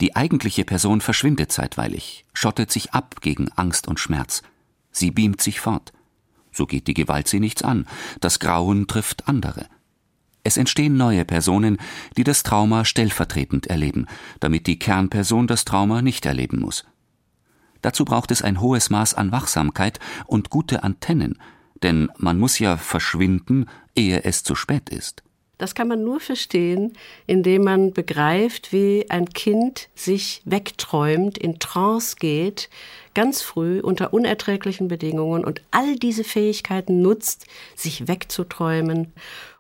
Die 0.01 0.17
eigentliche 0.17 0.65
Person 0.65 1.01
verschwindet 1.01 1.53
zeitweilig, 1.53 2.25
schottet 2.33 2.71
sich 2.71 2.93
ab 2.93 3.21
gegen 3.21 3.51
Angst 3.53 3.89
und 3.89 4.01
Schmerz. 4.01 4.43
Sie 4.91 5.11
beamt 5.11 5.43
sich 5.43 5.61
fort. 5.61 5.93
So 6.53 6.67
geht 6.67 6.87
die 6.87 6.95
Gewalt 6.95 7.29
sie 7.29 7.41
nichts 7.41 7.63
an, 7.63 7.87
das 8.21 8.39
Grauen 8.39 8.87
trifft 8.87 9.29
andere. 9.29 9.67
Es 10.45 10.57
entstehen 10.57 10.97
neue 10.97 11.25
Personen, 11.25 11.79
die 12.17 12.25
das 12.25 12.43
Trauma 12.43 12.85
stellvertretend 12.85 13.67
erleben, 13.67 14.07
damit 14.41 14.67
die 14.67 14.79
Kernperson 14.79 15.47
das 15.47 15.65
Trauma 15.65 16.01
nicht 16.01 16.25
erleben 16.27 16.61
muss. 16.61 16.87
Dazu 17.83 18.05
braucht 18.05 18.31
es 18.31 18.43
ein 18.43 18.61
hohes 18.61 18.91
Maß 18.91 19.15
an 19.15 19.33
Wachsamkeit 19.33 20.01
und 20.27 20.51
gute 20.51 20.83
Antennen, 20.83 21.39
denn 21.83 22.11
man 22.17 22.39
muss 22.39 22.59
ja 22.59 22.77
verschwinden, 22.77 23.67
ehe 23.95 24.25
es 24.25 24.43
zu 24.43 24.55
spät 24.55 24.89
ist. 24.89 25.23
Das 25.59 25.75
kann 25.75 25.89
man 25.89 26.05
nur 26.05 26.21
verstehen, 26.21 26.93
indem 27.27 27.65
man 27.65 27.93
begreift, 27.93 28.73
wie 28.73 29.07
ein 29.11 29.29
Kind 29.29 29.89
sich 29.97 30.41
wegträumt, 30.45 31.37
in 31.37 31.59
Trance 31.59 32.15
geht, 32.17 32.71
ganz 33.13 33.43
früh 33.43 33.81
unter 33.81 34.13
unerträglichen 34.13 34.87
Bedingungen 34.87 35.45
und 35.45 35.63
all 35.73 35.97
diese 35.97 36.23
Fähigkeiten 36.23 37.03
nutzt, 37.03 37.47
sich 37.75 38.07
wegzuträumen. 38.07 39.13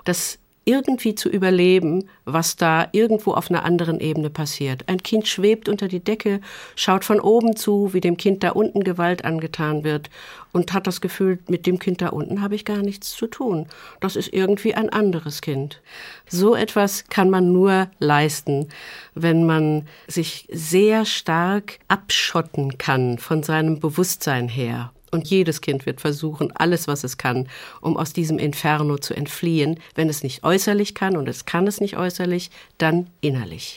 Das 0.04 0.38
irgendwie 0.68 1.14
zu 1.14 1.30
überleben, 1.30 2.10
was 2.26 2.56
da 2.56 2.88
irgendwo 2.92 3.32
auf 3.32 3.50
einer 3.50 3.64
anderen 3.64 4.00
Ebene 4.00 4.28
passiert. 4.28 4.84
Ein 4.87 5.02
Kind 5.02 5.26
schwebt 5.26 5.66
unter 5.66 5.88
die 5.88 6.04
Decke, 6.04 6.42
schaut 6.76 7.06
von 7.06 7.20
oben 7.20 7.56
zu, 7.56 7.94
wie 7.94 8.02
dem 8.02 8.18
Kind 8.18 8.44
da 8.44 8.50
unten 8.50 8.84
Gewalt 8.84 9.25
angetan 9.25 9.82
wird 9.82 10.10
und 10.52 10.75
hat 10.75 10.87
das 10.87 11.00
Gefühl, 11.00 11.38
mit 11.48 11.64
dem 11.66 11.78
Kind 11.78 12.02
da 12.02 12.08
unten 12.08 12.42
habe 12.42 12.54
ich 12.54 12.66
gar 12.66 12.82
nichts 12.82 13.12
zu 13.16 13.26
tun. 13.26 13.66
Das 14.00 14.14
ist 14.14 14.30
irgendwie 14.30 14.75
ein 14.75 14.90
anderes 14.90 15.40
Kind. 15.40 15.80
So 16.28 16.54
etwas 16.54 17.06
kann 17.08 17.30
man 17.30 17.50
nur 17.50 17.88
leisten, 17.98 18.68
wenn 19.14 19.46
man 19.46 19.87
sich 20.06 20.46
sehr 20.52 21.06
stark 21.06 21.78
abschotten 21.88 22.76
kann 22.76 23.16
von 23.16 23.42
seinem 23.42 23.80
Bewusstsein 23.80 24.48
her 24.48 24.92
und 25.10 25.28
jedes 25.28 25.60
Kind 25.60 25.86
wird 25.86 26.00
versuchen, 26.00 26.52
alles, 26.54 26.86
was 26.88 27.04
es 27.04 27.16
kann, 27.16 27.48
um 27.80 27.96
aus 27.96 28.12
diesem 28.12 28.38
Inferno 28.38 28.98
zu 28.98 29.14
entfliehen. 29.14 29.80
Wenn 29.94 30.08
es 30.08 30.22
nicht 30.22 30.44
äußerlich 30.44 30.94
kann, 30.94 31.16
und 31.16 31.28
es 31.28 31.44
kann 31.44 31.66
es 31.66 31.80
nicht 31.80 31.96
äußerlich, 31.96 32.50
dann 32.78 33.08
innerlich. 33.20 33.76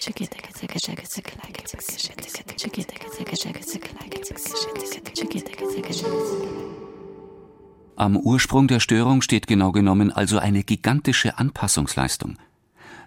Am 7.95 8.17
Ursprung 8.17 8.67
der 8.67 8.79
Störung 8.79 9.21
steht 9.21 9.47
genau 9.47 9.71
genommen 9.71 10.11
also 10.11 10.39
eine 10.39 10.63
gigantische 10.63 11.37
Anpassungsleistung. 11.37 12.37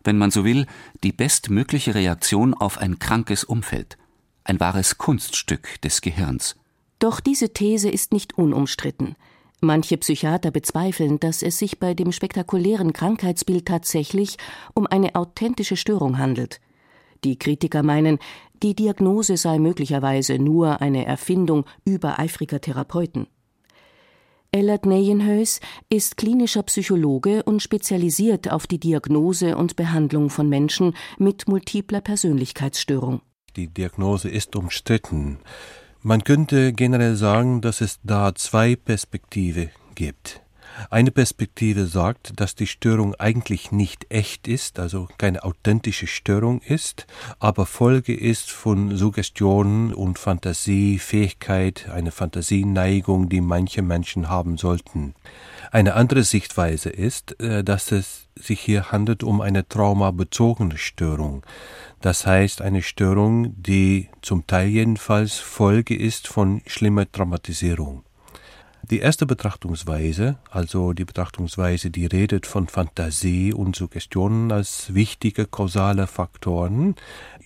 Wenn 0.05 0.19
man 0.19 0.31
so 0.31 0.45
will, 0.45 0.67
die 1.03 1.13
bestmögliche 1.13 1.95
Reaktion 1.95 2.55
auf 2.55 2.79
ein 2.79 2.99
krankes 2.99 3.43
Umfeld. 3.43 3.97
Ein 4.45 4.61
wahres 4.61 4.99
Kunststück 4.99 5.81
des 5.81 6.03
Gehirns. 6.03 6.57
Doch 6.99 7.21
diese 7.21 7.53
These 7.53 7.91
ist 7.91 8.13
nicht 8.13 8.39
unumstritten. 8.39 9.17
Manche 9.61 9.97
Psychiater 9.97 10.51
bezweifeln, 10.51 11.19
dass 11.21 11.43
es 11.43 11.59
sich 11.59 11.79
bei 11.79 11.95
dem 11.95 12.13
spektakulären 12.13 12.93
Krankheitsbild 12.93 13.67
tatsächlich 13.67 14.37
um 14.75 14.87
eine 14.87 15.15
authentische 15.15 15.77
Störung 15.77 16.19
handelt. 16.19 16.61
Die 17.25 17.39
Kritiker 17.39 17.83
meinen, 17.83 18.19
die 18.63 18.75
Diagnose 18.75 19.37
sei 19.37 19.59
möglicherweise 19.59 20.39
nur 20.39 20.83
eine 20.83 21.07
Erfindung 21.07 21.65
übereifriger 21.85 22.61
Therapeuten. 22.61 23.27
Ellert 24.53 24.87
Neyenhuis 24.87 25.61
ist 25.89 26.17
klinischer 26.17 26.63
Psychologe 26.63 27.43
und 27.43 27.61
spezialisiert 27.61 28.53
auf 28.53 28.69
die 28.69 28.79
Diagnose 28.79 29.57
und 29.57 29.75
Behandlung 29.75 30.31
von 30.31 30.49
Menschen 30.49 30.95
mit 31.19 31.49
multipler 31.49 32.01
Persönlichkeitsstörung. 32.01 33.21
Die 33.57 33.67
Diagnose 33.67 34.29
ist 34.29 34.55
umstritten. 34.55 35.39
Man 36.07 36.23
könnte 36.23 36.75
generell 36.75 37.17
sagen, 37.17 37.63
dass 37.63 37.81
es 37.81 37.99
da 38.03 38.35
zwei 38.35 38.77
Perspektive 38.77 39.71
gibt. 39.95 40.44
Eine 40.91 41.11
Perspektive 41.11 41.87
sagt, 41.87 42.41
dass 42.41 42.55
die 42.55 42.67
Störung 42.67 43.15
eigentlich 43.15 43.73
nicht 43.73 44.07
echt 44.11 44.49
ist, 44.49 44.79
also 44.79 45.09
keine 45.19 45.45
authentische 45.45 46.07
Störung 46.07 46.61
ist, 46.61 47.07
aber 47.39 47.67
Folge 47.67 48.15
ist 48.15 48.51
von 48.51 48.97
Suggestionen 48.97 49.95
und 49.95 50.19
Fantasiefähigkeit, 50.19 51.89
eine 51.93 52.11
Fantasieneigung, 52.11 53.29
die 53.29 53.41
manche 53.41 53.83
Menschen 53.83 54.29
haben 54.29 54.57
sollten. 54.57 55.15
Eine 55.71 55.95
andere 55.95 56.23
Sichtweise 56.23 56.91
ist, 56.91 57.41
äh, 57.41 57.65
dass 57.65 57.93
es 57.93 58.29
sich 58.37 58.61
hier 58.61 58.91
handelt 58.91 59.23
um 59.23 59.41
eine 59.41 59.67
traumabezogene 59.67 60.77
Störung. 60.77 61.45
Das 62.01 62.27
heißt 62.27 62.63
eine 62.63 62.83
Störung, 62.83 63.55
die 63.63 64.09
zum 64.23 64.47
Teil 64.47 64.69
jedenfalls 64.69 65.39
Folge 65.39 65.97
ist 65.97 66.29
von 66.29 66.63
schlimmer 66.67 67.11
Traumatisierung. 67.11 68.05
Die 68.91 68.99
erste 68.99 69.25
Betrachtungsweise, 69.25 70.37
also 70.51 70.93
die 70.93 71.07
Betrachtungsweise, 71.07 71.91
die 71.91 72.05
redet 72.05 72.45
von 72.45 72.69
Fantasie 72.69 73.55
und 73.55 73.75
Suggestionen 73.75 74.53
als 74.53 74.93
wichtige 74.93 75.47
kausale 75.47 76.07
Faktoren, 76.07 76.95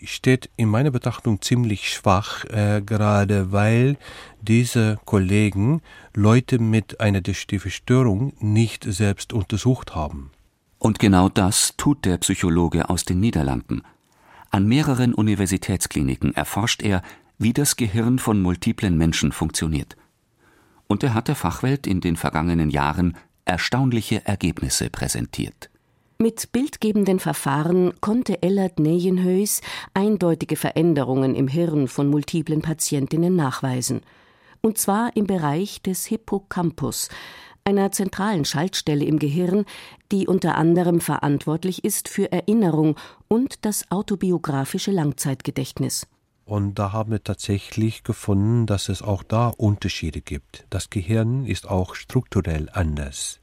steht 0.03 0.51
in 0.57 0.69
meiner 0.69 0.91
Betrachtung 0.91 1.41
ziemlich 1.41 1.93
schwach, 1.93 2.45
äh, 2.47 2.83
gerade 2.85 3.53
weil 3.53 3.99
diese 4.41 4.99
Kollegen 5.05 5.81
Leute 6.13 6.59
mit 6.59 6.99
einer 6.99 7.21
destruktiven 7.21 7.71
Störung 7.71 8.33
nicht 8.41 8.83
selbst 8.83 9.33
untersucht 9.33 9.95
haben. 9.95 10.33
Und 10.81 10.99
genau 10.99 11.29
das 11.29 11.75
tut 11.77 12.05
der 12.05 12.19
Psychologe 12.19 12.91
aus 12.91 13.05
den 13.05 13.21
Niederlanden. 13.21 13.83
An 14.51 14.67
mehreren 14.67 15.15
Universitätskliniken 15.15 16.35
erforscht 16.35 16.83
er, 16.83 17.01
wie 17.39 17.53
das 17.53 17.77
Gehirn 17.77 18.19
von 18.19 18.43
multiplen 18.43 18.99
Menschen 18.99 19.31
funktioniert. 19.31 19.97
Und 20.89 21.03
er 21.03 21.15
hat 21.15 21.29
der 21.29 21.37
Fachwelt 21.37 21.87
in 21.87 22.01
den 22.01 22.17
vergangenen 22.17 22.71
Jahren 22.71 23.17
erstaunliche 23.45 24.27
Ergebnisse 24.27 24.91
präsentiert. 24.91 25.71
Mit 26.19 26.51
bildgebenden 26.51 27.21
Verfahren 27.21 27.93
konnte 28.01 28.43
Ellert 28.43 28.81
Neyenhuis 28.81 29.61
eindeutige 29.95 30.57
Veränderungen 30.57 31.37
im 31.37 31.47
Hirn 31.47 31.87
von 31.87 32.09
multiplen 32.09 32.61
Patientinnen 32.61 33.37
nachweisen. 33.37 34.01
Und 34.61 34.79
zwar 34.79 35.17
im 35.17 35.29
Bereich 35.29 35.81
des 35.81 36.07
Hippocampus, 36.07 37.09
einer 37.63 37.93
zentralen 37.93 38.45
Schaltstelle 38.45 39.05
im 39.05 39.21
Gehirn, 39.21 39.65
die 40.11 40.27
unter 40.27 40.57
anderem 40.57 41.01
verantwortlich 41.01 41.85
ist 41.85 42.09
für 42.09 42.33
Erinnerung 42.33 42.97
und 43.29 43.65
das 43.65 43.91
autobiografische 43.91 44.91
Langzeitgedächtnis. 44.91 46.09
Und 46.49 46.79
da 46.79 46.93
haben 46.93 47.11
wir 47.13 47.23
tatsächlich 47.23 48.05
gefunden, 48.05 48.65
dass 48.65 48.89
es 48.89 49.03
auch 49.03 49.23
da 49.23 49.49
Unterschiede 49.49 50.23
gibt. 50.23 50.65
Das 50.71 50.89
Gehirn 50.89 51.45
ist 51.45 51.69
auch 51.69 51.95
strukturell 51.95 52.71
anders. 52.73 53.41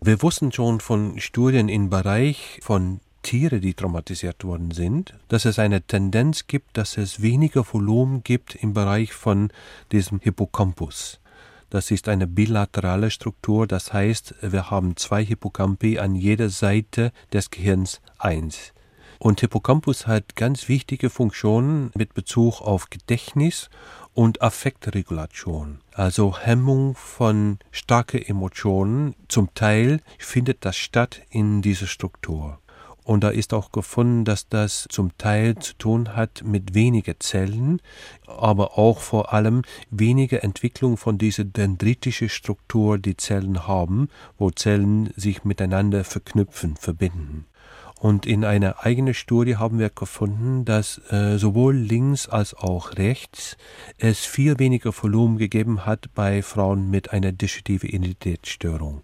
Wir 0.00 0.22
wussten 0.22 0.50
schon 0.50 0.80
von 0.80 1.20
Studien 1.20 1.68
im 1.68 1.90
Bereich 1.90 2.58
von 2.62 3.00
Tiere, 3.20 3.60
die 3.60 3.74
traumatisiert 3.74 4.44
worden 4.44 4.70
sind, 4.70 5.12
dass 5.28 5.44
es 5.44 5.58
eine 5.58 5.82
Tendenz 5.82 6.46
gibt, 6.46 6.78
dass 6.78 6.96
es 6.96 7.20
weniger 7.20 7.66
Volumen 7.70 8.22
gibt 8.22 8.54
im 8.54 8.72
Bereich 8.72 9.12
von 9.12 9.50
diesem 9.92 10.18
Hippocampus. 10.18 11.20
Das 11.68 11.90
ist 11.90 12.08
eine 12.08 12.26
bilaterale 12.26 13.10
Struktur, 13.10 13.66
das 13.66 13.92
heißt, 13.92 14.36
wir 14.40 14.70
haben 14.70 14.96
zwei 14.96 15.22
Hippocampi 15.22 15.98
an 15.98 16.14
jeder 16.14 16.48
Seite 16.48 17.12
des 17.30 17.50
Gehirns 17.50 18.00
eins. 18.16 18.72
Und 19.18 19.40
Hippocampus 19.40 20.06
hat 20.06 20.36
ganz 20.36 20.68
wichtige 20.68 21.10
Funktionen 21.10 21.90
mit 21.96 22.14
Bezug 22.14 22.60
auf 22.60 22.88
Gedächtnis 22.88 23.68
und 24.14 24.42
Affektregulation, 24.42 25.80
also 25.92 26.38
Hemmung 26.38 26.94
von 26.94 27.58
starken 27.72 28.22
Emotionen. 28.22 29.16
Zum 29.26 29.52
Teil 29.54 30.00
findet 30.18 30.64
das 30.64 30.76
statt 30.76 31.22
in 31.30 31.62
dieser 31.62 31.88
Struktur. 31.88 32.60
Und 33.02 33.24
da 33.24 33.30
ist 33.30 33.54
auch 33.54 33.72
gefunden, 33.72 34.24
dass 34.24 34.48
das 34.48 34.86
zum 34.90 35.16
Teil 35.16 35.56
zu 35.56 35.72
tun 35.78 36.14
hat 36.14 36.42
mit 36.44 36.74
weniger 36.74 37.18
Zellen, 37.18 37.80
aber 38.26 38.78
auch 38.78 39.00
vor 39.00 39.32
allem 39.32 39.62
weniger 39.90 40.44
Entwicklung 40.44 40.96
von 40.98 41.16
dieser 41.16 41.44
dendritischen 41.44 42.28
Struktur, 42.28 42.98
die 42.98 43.16
Zellen 43.16 43.66
haben, 43.66 44.10
wo 44.36 44.50
Zellen 44.50 45.10
sich 45.16 45.42
miteinander 45.42 46.04
verknüpfen, 46.04 46.76
verbinden. 46.76 47.46
Und 48.00 48.26
in 48.26 48.44
einer 48.44 48.84
eigenen 48.84 49.12
Studie 49.12 49.56
haben 49.56 49.80
wir 49.80 49.90
gefunden, 49.90 50.64
dass 50.64 51.00
äh, 51.10 51.36
sowohl 51.36 51.74
links 51.74 52.28
als 52.28 52.54
auch 52.54 52.96
rechts 52.96 53.56
es 53.96 54.24
viel 54.24 54.60
weniger 54.60 54.92
Volumen 54.92 55.36
gegeben 55.36 55.84
hat 55.84 56.14
bei 56.14 56.42
Frauen 56.42 56.90
mit 56.90 57.12
einer 57.12 57.32
dissoziativen 57.32 57.90
Identitätsstörung. 57.90 59.02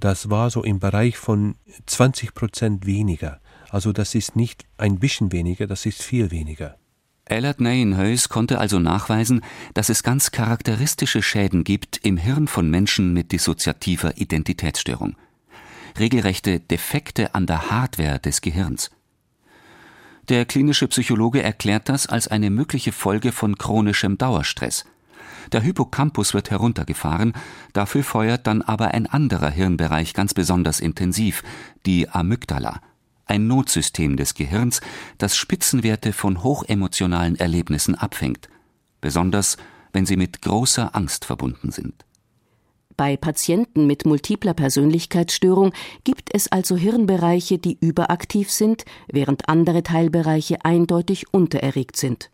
Das 0.00 0.28
war 0.28 0.50
so 0.50 0.64
im 0.64 0.80
Bereich 0.80 1.18
von 1.18 1.54
20 1.86 2.34
Prozent 2.34 2.84
weniger. 2.84 3.40
Also 3.70 3.92
das 3.92 4.14
ist 4.16 4.34
nicht 4.34 4.64
ein 4.76 4.98
bisschen 4.98 5.30
weniger, 5.30 5.68
das 5.68 5.86
ist 5.86 6.02
viel 6.02 6.32
weniger. 6.32 6.76
Ellert 7.24 7.60
Neyenhuis 7.60 8.28
konnte 8.28 8.58
also 8.58 8.80
nachweisen, 8.80 9.42
dass 9.74 9.88
es 9.88 10.02
ganz 10.02 10.32
charakteristische 10.32 11.22
Schäden 11.22 11.62
gibt 11.62 11.98
im 11.98 12.16
Hirn 12.16 12.48
von 12.48 12.68
Menschen 12.68 13.12
mit 13.12 13.30
dissoziativer 13.30 14.18
Identitätsstörung. 14.18 15.14
Regelrechte 15.98 16.60
Defekte 16.60 17.34
an 17.34 17.46
der 17.46 17.70
Hardware 17.70 18.18
des 18.18 18.40
Gehirns. 18.40 18.90
Der 20.28 20.44
klinische 20.44 20.88
Psychologe 20.88 21.42
erklärt 21.42 21.88
das 21.88 22.06
als 22.06 22.28
eine 22.28 22.50
mögliche 22.50 22.92
Folge 22.92 23.32
von 23.32 23.58
chronischem 23.58 24.18
Dauerstress. 24.18 24.84
Der 25.50 25.60
Hippocampus 25.60 26.34
wird 26.34 26.50
heruntergefahren, 26.50 27.32
dafür 27.72 28.04
feuert 28.04 28.46
dann 28.46 28.62
aber 28.62 28.94
ein 28.94 29.06
anderer 29.06 29.50
Hirnbereich 29.50 30.14
ganz 30.14 30.32
besonders 30.34 30.80
intensiv, 30.80 31.42
die 31.84 32.08
Amygdala 32.08 32.80
ein 33.32 33.46
Notsystem 33.46 34.16
des 34.16 34.34
Gehirns, 34.34 34.82
das 35.16 35.36
Spitzenwerte 35.36 36.12
von 36.12 36.42
hochemotionalen 36.42 37.36
Erlebnissen 37.36 37.94
abfängt, 37.94 38.48
besonders 39.00 39.56
wenn 39.92 40.04
sie 40.06 40.16
mit 40.16 40.42
großer 40.42 40.94
Angst 40.94 41.24
verbunden 41.24 41.70
sind. 41.70 42.04
Bei 42.96 43.16
Patienten 43.16 43.86
mit 43.86 44.04
multipler 44.04 44.54
Persönlichkeitsstörung 44.54 45.72
gibt 46.04 46.34
es 46.34 46.50
also 46.50 46.76
Hirnbereiche, 46.76 47.58
die 47.58 47.78
überaktiv 47.80 48.50
sind, 48.50 48.84
während 49.10 49.48
andere 49.48 49.82
Teilbereiche 49.82 50.64
eindeutig 50.64 51.32
untererregt 51.32 51.96
sind. 51.96 52.30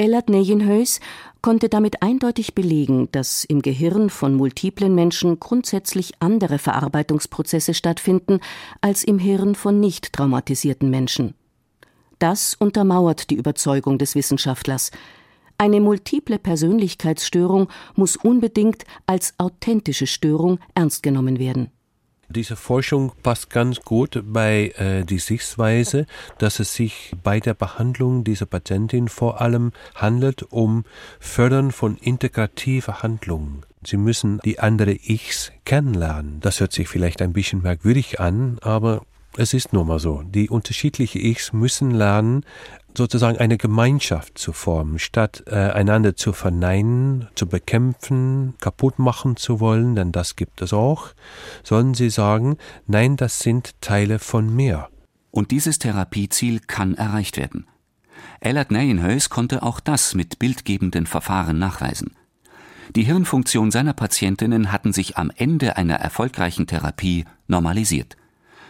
Ellert 0.00 0.30
Neyenhuis 0.30 1.00
konnte 1.42 1.68
damit 1.68 2.02
eindeutig 2.02 2.54
belegen, 2.54 3.08
dass 3.12 3.44
im 3.44 3.60
Gehirn 3.60 4.08
von 4.08 4.34
multiplen 4.34 4.94
Menschen 4.94 5.38
grundsätzlich 5.40 6.12
andere 6.20 6.58
Verarbeitungsprozesse 6.58 7.74
stattfinden 7.74 8.40
als 8.80 9.04
im 9.04 9.18
Hirn 9.18 9.54
von 9.54 9.78
nicht 9.78 10.14
traumatisierten 10.14 10.88
Menschen. 10.88 11.34
Das 12.18 12.54
untermauert 12.54 13.28
die 13.28 13.34
Überzeugung 13.34 13.98
des 13.98 14.14
Wissenschaftlers. 14.14 14.90
Eine 15.60 15.82
multiple 15.82 16.38
Persönlichkeitsstörung 16.38 17.68
muss 17.94 18.16
unbedingt 18.16 18.86
als 19.04 19.34
authentische 19.36 20.06
Störung 20.06 20.58
ernst 20.74 21.02
genommen 21.02 21.38
werden. 21.38 21.68
Diese 22.30 22.56
Forschung 22.56 23.12
passt 23.22 23.50
ganz 23.50 23.82
gut 23.82 24.22
bei 24.24 24.72
äh, 24.78 25.04
die 25.04 25.18
Sichtweise, 25.18 26.06
dass 26.38 26.60
es 26.60 26.72
sich 26.72 27.12
bei 27.22 27.40
der 27.40 27.52
Behandlung 27.52 28.24
dieser 28.24 28.46
Patientin 28.46 29.08
vor 29.08 29.42
allem 29.42 29.72
handelt 29.94 30.44
um 30.50 30.84
Fördern 31.18 31.72
von 31.72 31.98
integrativer 31.98 33.02
Handlungen. 33.02 33.60
Sie 33.84 33.98
müssen 33.98 34.40
die 34.42 34.60
andere 34.60 34.92
Ichs 34.92 35.52
kennenlernen. 35.66 36.40
Das 36.40 36.60
hört 36.60 36.72
sich 36.72 36.88
vielleicht 36.88 37.20
ein 37.20 37.34
bisschen 37.34 37.60
merkwürdig 37.60 38.18
an, 38.18 38.58
aber 38.62 39.02
es 39.36 39.54
ist 39.54 39.72
nun 39.72 39.86
mal 39.86 39.98
so. 39.98 40.22
Die 40.22 40.50
unterschiedlichen 40.50 41.20
Ichs 41.20 41.52
müssen 41.52 41.90
lernen, 41.92 42.44
sozusagen 42.96 43.38
eine 43.38 43.56
Gemeinschaft 43.56 44.38
zu 44.38 44.52
formen, 44.52 44.98
statt 44.98 45.44
äh, 45.46 45.54
einander 45.54 46.16
zu 46.16 46.32
verneinen, 46.32 47.28
zu 47.34 47.46
bekämpfen, 47.46 48.54
kaputt 48.60 48.98
machen 48.98 49.36
zu 49.36 49.60
wollen, 49.60 49.94
denn 49.94 50.12
das 50.12 50.36
gibt 50.36 50.60
es 50.62 50.72
auch, 50.72 51.08
sollen 51.62 51.94
sie 51.94 52.10
sagen, 52.10 52.56
nein, 52.86 53.16
das 53.16 53.38
sind 53.38 53.80
Teile 53.80 54.18
von 54.18 54.54
mir. 54.54 54.88
Und 55.30 55.52
dieses 55.52 55.78
Therapieziel 55.78 56.60
kann 56.60 56.96
erreicht 56.96 57.36
werden. 57.36 57.66
Ellert 58.40 58.70
Neyenhuis 58.70 59.30
konnte 59.30 59.62
auch 59.62 59.80
das 59.80 60.14
mit 60.14 60.38
bildgebenden 60.38 61.06
Verfahren 61.06 61.58
nachweisen. 61.58 62.16
Die 62.96 63.04
Hirnfunktion 63.04 63.70
seiner 63.70 63.92
Patientinnen 63.92 64.72
hatten 64.72 64.92
sich 64.92 65.16
am 65.16 65.30
Ende 65.36 65.76
einer 65.76 65.94
erfolgreichen 65.94 66.66
Therapie 66.66 67.24
normalisiert. 67.46 68.16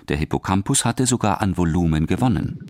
Der 0.08 0.16
Hippocampus 0.16 0.84
hatte 0.84 1.06
sogar 1.06 1.40
an 1.40 1.56
Volumen 1.56 2.06
gewonnen. 2.06 2.66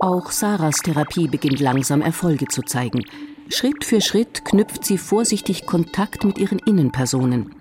Auch 0.00 0.30
Sarahs 0.30 0.76
Therapie 0.76 1.26
beginnt 1.26 1.60
langsam 1.60 2.02
Erfolge 2.02 2.46
zu 2.46 2.62
zeigen. 2.62 3.04
Schritt 3.48 3.84
für 3.84 4.00
Schritt 4.00 4.44
knüpft 4.44 4.84
sie 4.84 4.98
vorsichtig 4.98 5.66
Kontakt 5.66 6.24
mit 6.24 6.38
ihren 6.38 6.58
Innenpersonen. 6.60 7.54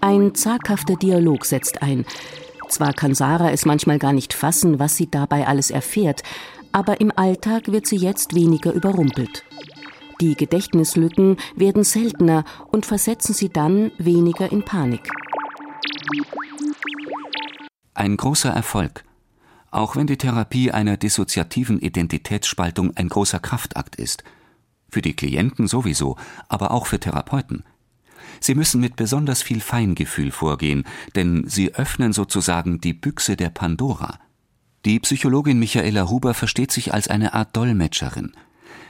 Ein 0.00 0.34
zaghafter 0.34 0.96
Dialog 0.96 1.44
setzt 1.44 1.82
ein. 1.82 2.04
Zwar 2.68 2.92
kann 2.92 3.14
Sarah 3.14 3.50
es 3.50 3.64
manchmal 3.64 3.98
gar 3.98 4.12
nicht 4.12 4.32
fassen, 4.32 4.78
was 4.78 4.96
sie 4.96 5.10
dabei 5.10 5.48
alles 5.48 5.70
erfährt, 5.70 6.22
aber 6.72 7.00
im 7.00 7.12
Alltag 7.16 7.72
wird 7.72 7.86
sie 7.86 7.96
jetzt 7.96 8.34
weniger 8.34 8.72
überrumpelt. 8.72 9.44
Die 10.20 10.36
Gedächtnislücken 10.36 11.38
werden 11.56 11.82
seltener 11.82 12.44
und 12.70 12.86
versetzen 12.86 13.34
sie 13.34 13.48
dann 13.48 13.90
weniger 13.98 14.52
in 14.52 14.62
Panik. 14.62 15.10
Ein 17.94 18.16
großer 18.16 18.50
Erfolg. 18.50 19.04
Auch 19.72 19.96
wenn 19.96 20.06
die 20.06 20.16
Therapie 20.16 20.70
einer 20.70 20.96
dissoziativen 20.96 21.80
Identitätsspaltung 21.80 22.96
ein 22.96 23.08
großer 23.08 23.40
Kraftakt 23.40 23.96
ist. 23.96 24.22
Für 24.88 25.02
die 25.02 25.14
Klienten 25.14 25.66
sowieso, 25.66 26.16
aber 26.48 26.70
auch 26.70 26.86
für 26.86 27.00
Therapeuten. 27.00 27.64
Sie 28.40 28.54
müssen 28.54 28.80
mit 28.80 28.96
besonders 28.96 29.42
viel 29.42 29.60
Feingefühl 29.60 30.30
vorgehen, 30.30 30.84
denn 31.14 31.44
sie 31.48 31.74
öffnen 31.74 32.12
sozusagen 32.12 32.80
die 32.80 32.94
Büchse 32.94 33.36
der 33.36 33.50
Pandora. 33.50 34.18
Die 34.84 35.00
Psychologin 35.00 35.58
Michaela 35.58 36.08
Huber 36.08 36.32
versteht 36.32 36.72
sich 36.72 36.94
als 36.94 37.08
eine 37.08 37.34
Art 37.34 37.56
Dolmetscherin. 37.56 38.32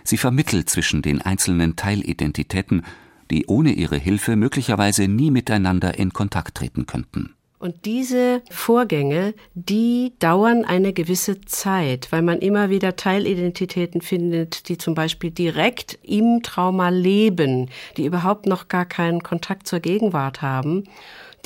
Sie 0.05 0.19
vermittelt 0.19 0.69
zwischen 0.69 1.03
den 1.03 1.23
einzelnen 1.23 1.75
Teilidentitäten, 1.75 2.85
die 3.31 3.47
ohne 3.47 3.73
ihre 3.73 3.97
Hilfe 3.97 4.37
möglicherweise 4.37 5.09
nie 5.09 5.31
miteinander 5.31 5.99
in 5.99 6.13
Kontakt 6.13 6.57
treten 6.57 6.87
könnten. 6.87 7.35
Und 7.61 7.85
diese 7.85 8.40
Vorgänge, 8.51 9.35
die 9.55 10.14
dauern 10.18 10.64
eine 10.64 10.94
gewisse 10.94 11.42
Zeit, 11.42 12.11
weil 12.11 12.23
man 12.23 12.38
immer 12.38 12.70
wieder 12.70 12.96
Teilidentitäten 12.96 14.01
findet, 14.01 14.70
die 14.70 14.79
zum 14.79 14.94
Beispiel 14.94 15.31
direkt 15.31 15.99
im 16.03 16.42
Trauma 16.42 16.88
leben, 16.88 17.68
die 17.99 18.07
überhaupt 18.07 18.46
noch 18.46 18.68
gar 18.68 18.87
keinen 18.87 19.23
Kontakt 19.23 19.68
zur 19.68 19.81
Gegenwart 19.81 20.40
haben 20.40 20.85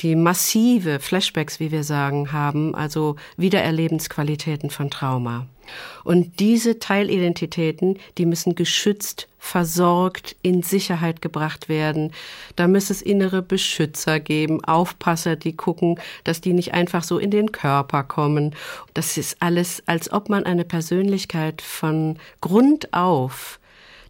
die 0.01 0.17
massive 0.17 0.99
Flashbacks, 0.99 1.61
wie 1.61 1.71
wir 1.71 1.85
sagen, 1.85 2.33
haben, 2.33 2.75
also 2.75 3.15
Wiedererlebensqualitäten 3.37 4.69
von 4.69 4.89
Trauma. 4.89 5.47
Und 6.03 6.39
diese 6.39 6.79
Teilidentitäten, 6.79 7.97
die 8.17 8.25
müssen 8.25 8.55
geschützt, 8.55 9.27
versorgt, 9.37 10.35
in 10.41 10.63
Sicherheit 10.63 11.21
gebracht 11.21 11.69
werden. 11.69 12.11
Da 12.55 12.67
muss 12.67 12.89
es 12.89 13.01
innere 13.01 13.41
Beschützer 13.43 14.19
geben, 14.19 14.63
Aufpasser, 14.63 15.35
die 15.35 15.55
gucken, 15.55 15.99
dass 16.23 16.41
die 16.41 16.53
nicht 16.53 16.73
einfach 16.73 17.03
so 17.03 17.19
in 17.19 17.29
den 17.29 17.51
Körper 17.51 18.03
kommen. 18.03 18.55
Das 18.95 19.17
ist 19.17 19.37
alles, 19.41 19.83
als 19.85 20.11
ob 20.11 20.29
man 20.29 20.45
eine 20.45 20.65
Persönlichkeit 20.65 21.61
von 21.61 22.17
Grund 22.41 22.93
auf, 22.93 23.59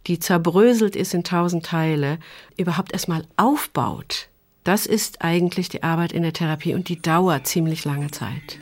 die 0.06 0.18
zerbröselt 0.18 0.96
ist 0.96 1.12
in 1.12 1.24
tausend 1.24 1.66
Teile, 1.66 2.18
überhaupt 2.56 2.92
erstmal 2.92 3.24
aufbaut. 3.36 4.28
Das 4.64 4.86
ist 4.86 5.22
eigentlich 5.22 5.68
die 5.68 5.82
Arbeit 5.82 6.12
in 6.12 6.22
der 6.22 6.32
Therapie 6.32 6.74
und 6.74 6.88
die 6.88 7.00
dauert 7.00 7.46
ziemlich 7.46 7.84
lange 7.84 8.10
Zeit. 8.10 8.58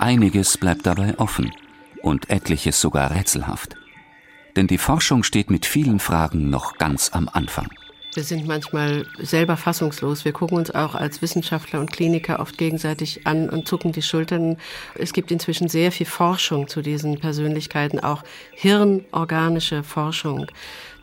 Einiges 0.00 0.56
bleibt 0.56 0.86
dabei 0.86 1.18
offen 1.18 1.52
und 2.00 2.30
etliches 2.30 2.80
sogar 2.80 3.10
rätselhaft. 3.10 3.76
Denn 4.56 4.66
die 4.66 4.78
Forschung 4.78 5.22
steht 5.22 5.50
mit 5.50 5.66
vielen 5.66 6.00
Fragen 6.00 6.48
noch 6.48 6.78
ganz 6.78 7.10
am 7.12 7.28
Anfang. 7.30 7.68
Wir 8.14 8.24
sind 8.24 8.44
manchmal 8.46 9.06
selber 9.18 9.56
fassungslos. 9.56 10.24
Wir 10.24 10.32
gucken 10.32 10.56
uns 10.56 10.72
auch 10.72 10.96
als 10.96 11.22
Wissenschaftler 11.22 11.78
und 11.78 11.92
Kliniker 11.92 12.40
oft 12.40 12.58
gegenseitig 12.58 13.26
an 13.26 13.48
und 13.48 13.68
zucken 13.68 13.92
die 13.92 14.02
Schultern. 14.02 14.56
Es 14.96 15.12
gibt 15.12 15.30
inzwischen 15.30 15.68
sehr 15.68 15.92
viel 15.92 16.06
Forschung 16.06 16.66
zu 16.66 16.82
diesen 16.82 17.20
Persönlichkeiten, 17.20 18.00
auch 18.00 18.24
hirnorganische 18.52 19.84
Forschung, 19.84 20.46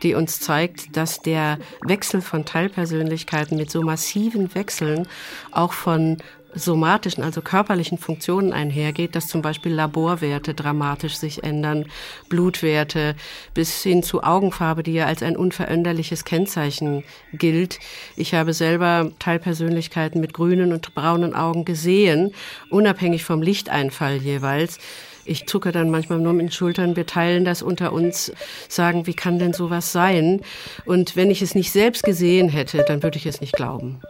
die 0.02 0.14
uns 0.14 0.40
zeigt, 0.40 0.96
dass 0.96 1.20
der 1.20 1.58
Wechsel 1.82 2.20
von 2.20 2.44
Teilpersönlichkeiten 2.44 3.56
mit 3.56 3.70
so 3.70 3.80
massiven 3.80 4.54
Wechseln 4.54 5.08
auch 5.50 5.72
von 5.72 6.18
somatischen, 6.54 7.22
also 7.22 7.42
körperlichen 7.42 7.98
Funktionen 7.98 8.52
einhergeht, 8.52 9.14
dass 9.14 9.26
zum 9.26 9.42
Beispiel 9.42 9.72
Laborwerte 9.72 10.54
dramatisch 10.54 11.16
sich 11.16 11.44
ändern, 11.44 11.86
Blutwerte 12.28 13.14
bis 13.54 13.82
hin 13.82 14.02
zu 14.02 14.22
Augenfarbe, 14.22 14.82
die 14.82 14.94
ja 14.94 15.06
als 15.06 15.22
ein 15.22 15.36
unveränderliches 15.36 16.24
Kennzeichen 16.24 17.04
gilt. 17.32 17.78
Ich 18.16 18.34
habe 18.34 18.52
selber 18.52 19.10
Teilpersönlichkeiten 19.18 20.20
mit 20.20 20.34
grünen 20.34 20.72
und 20.72 20.94
braunen 20.94 21.34
Augen 21.34 21.64
gesehen, 21.64 22.32
unabhängig 22.70 23.24
vom 23.24 23.42
Lichteinfall 23.42 24.16
jeweils. 24.16 24.78
Ich 25.24 25.46
zucke 25.46 25.72
dann 25.72 25.90
manchmal 25.90 26.18
nur 26.18 26.32
mit 26.32 26.46
den 26.46 26.52
Schultern. 26.52 26.96
Wir 26.96 27.04
teilen 27.04 27.44
das 27.44 27.60
unter 27.60 27.92
uns, 27.92 28.32
sagen, 28.68 29.06
wie 29.06 29.12
kann 29.14 29.38
denn 29.38 29.52
sowas 29.52 29.92
sein? 29.92 30.40
Und 30.86 31.16
wenn 31.16 31.30
ich 31.30 31.42
es 31.42 31.54
nicht 31.54 31.70
selbst 31.70 32.02
gesehen 32.02 32.48
hätte, 32.48 32.82
dann 32.88 33.02
würde 33.02 33.18
ich 33.18 33.26
es 33.26 33.42
nicht 33.42 33.52
glauben. 33.52 34.00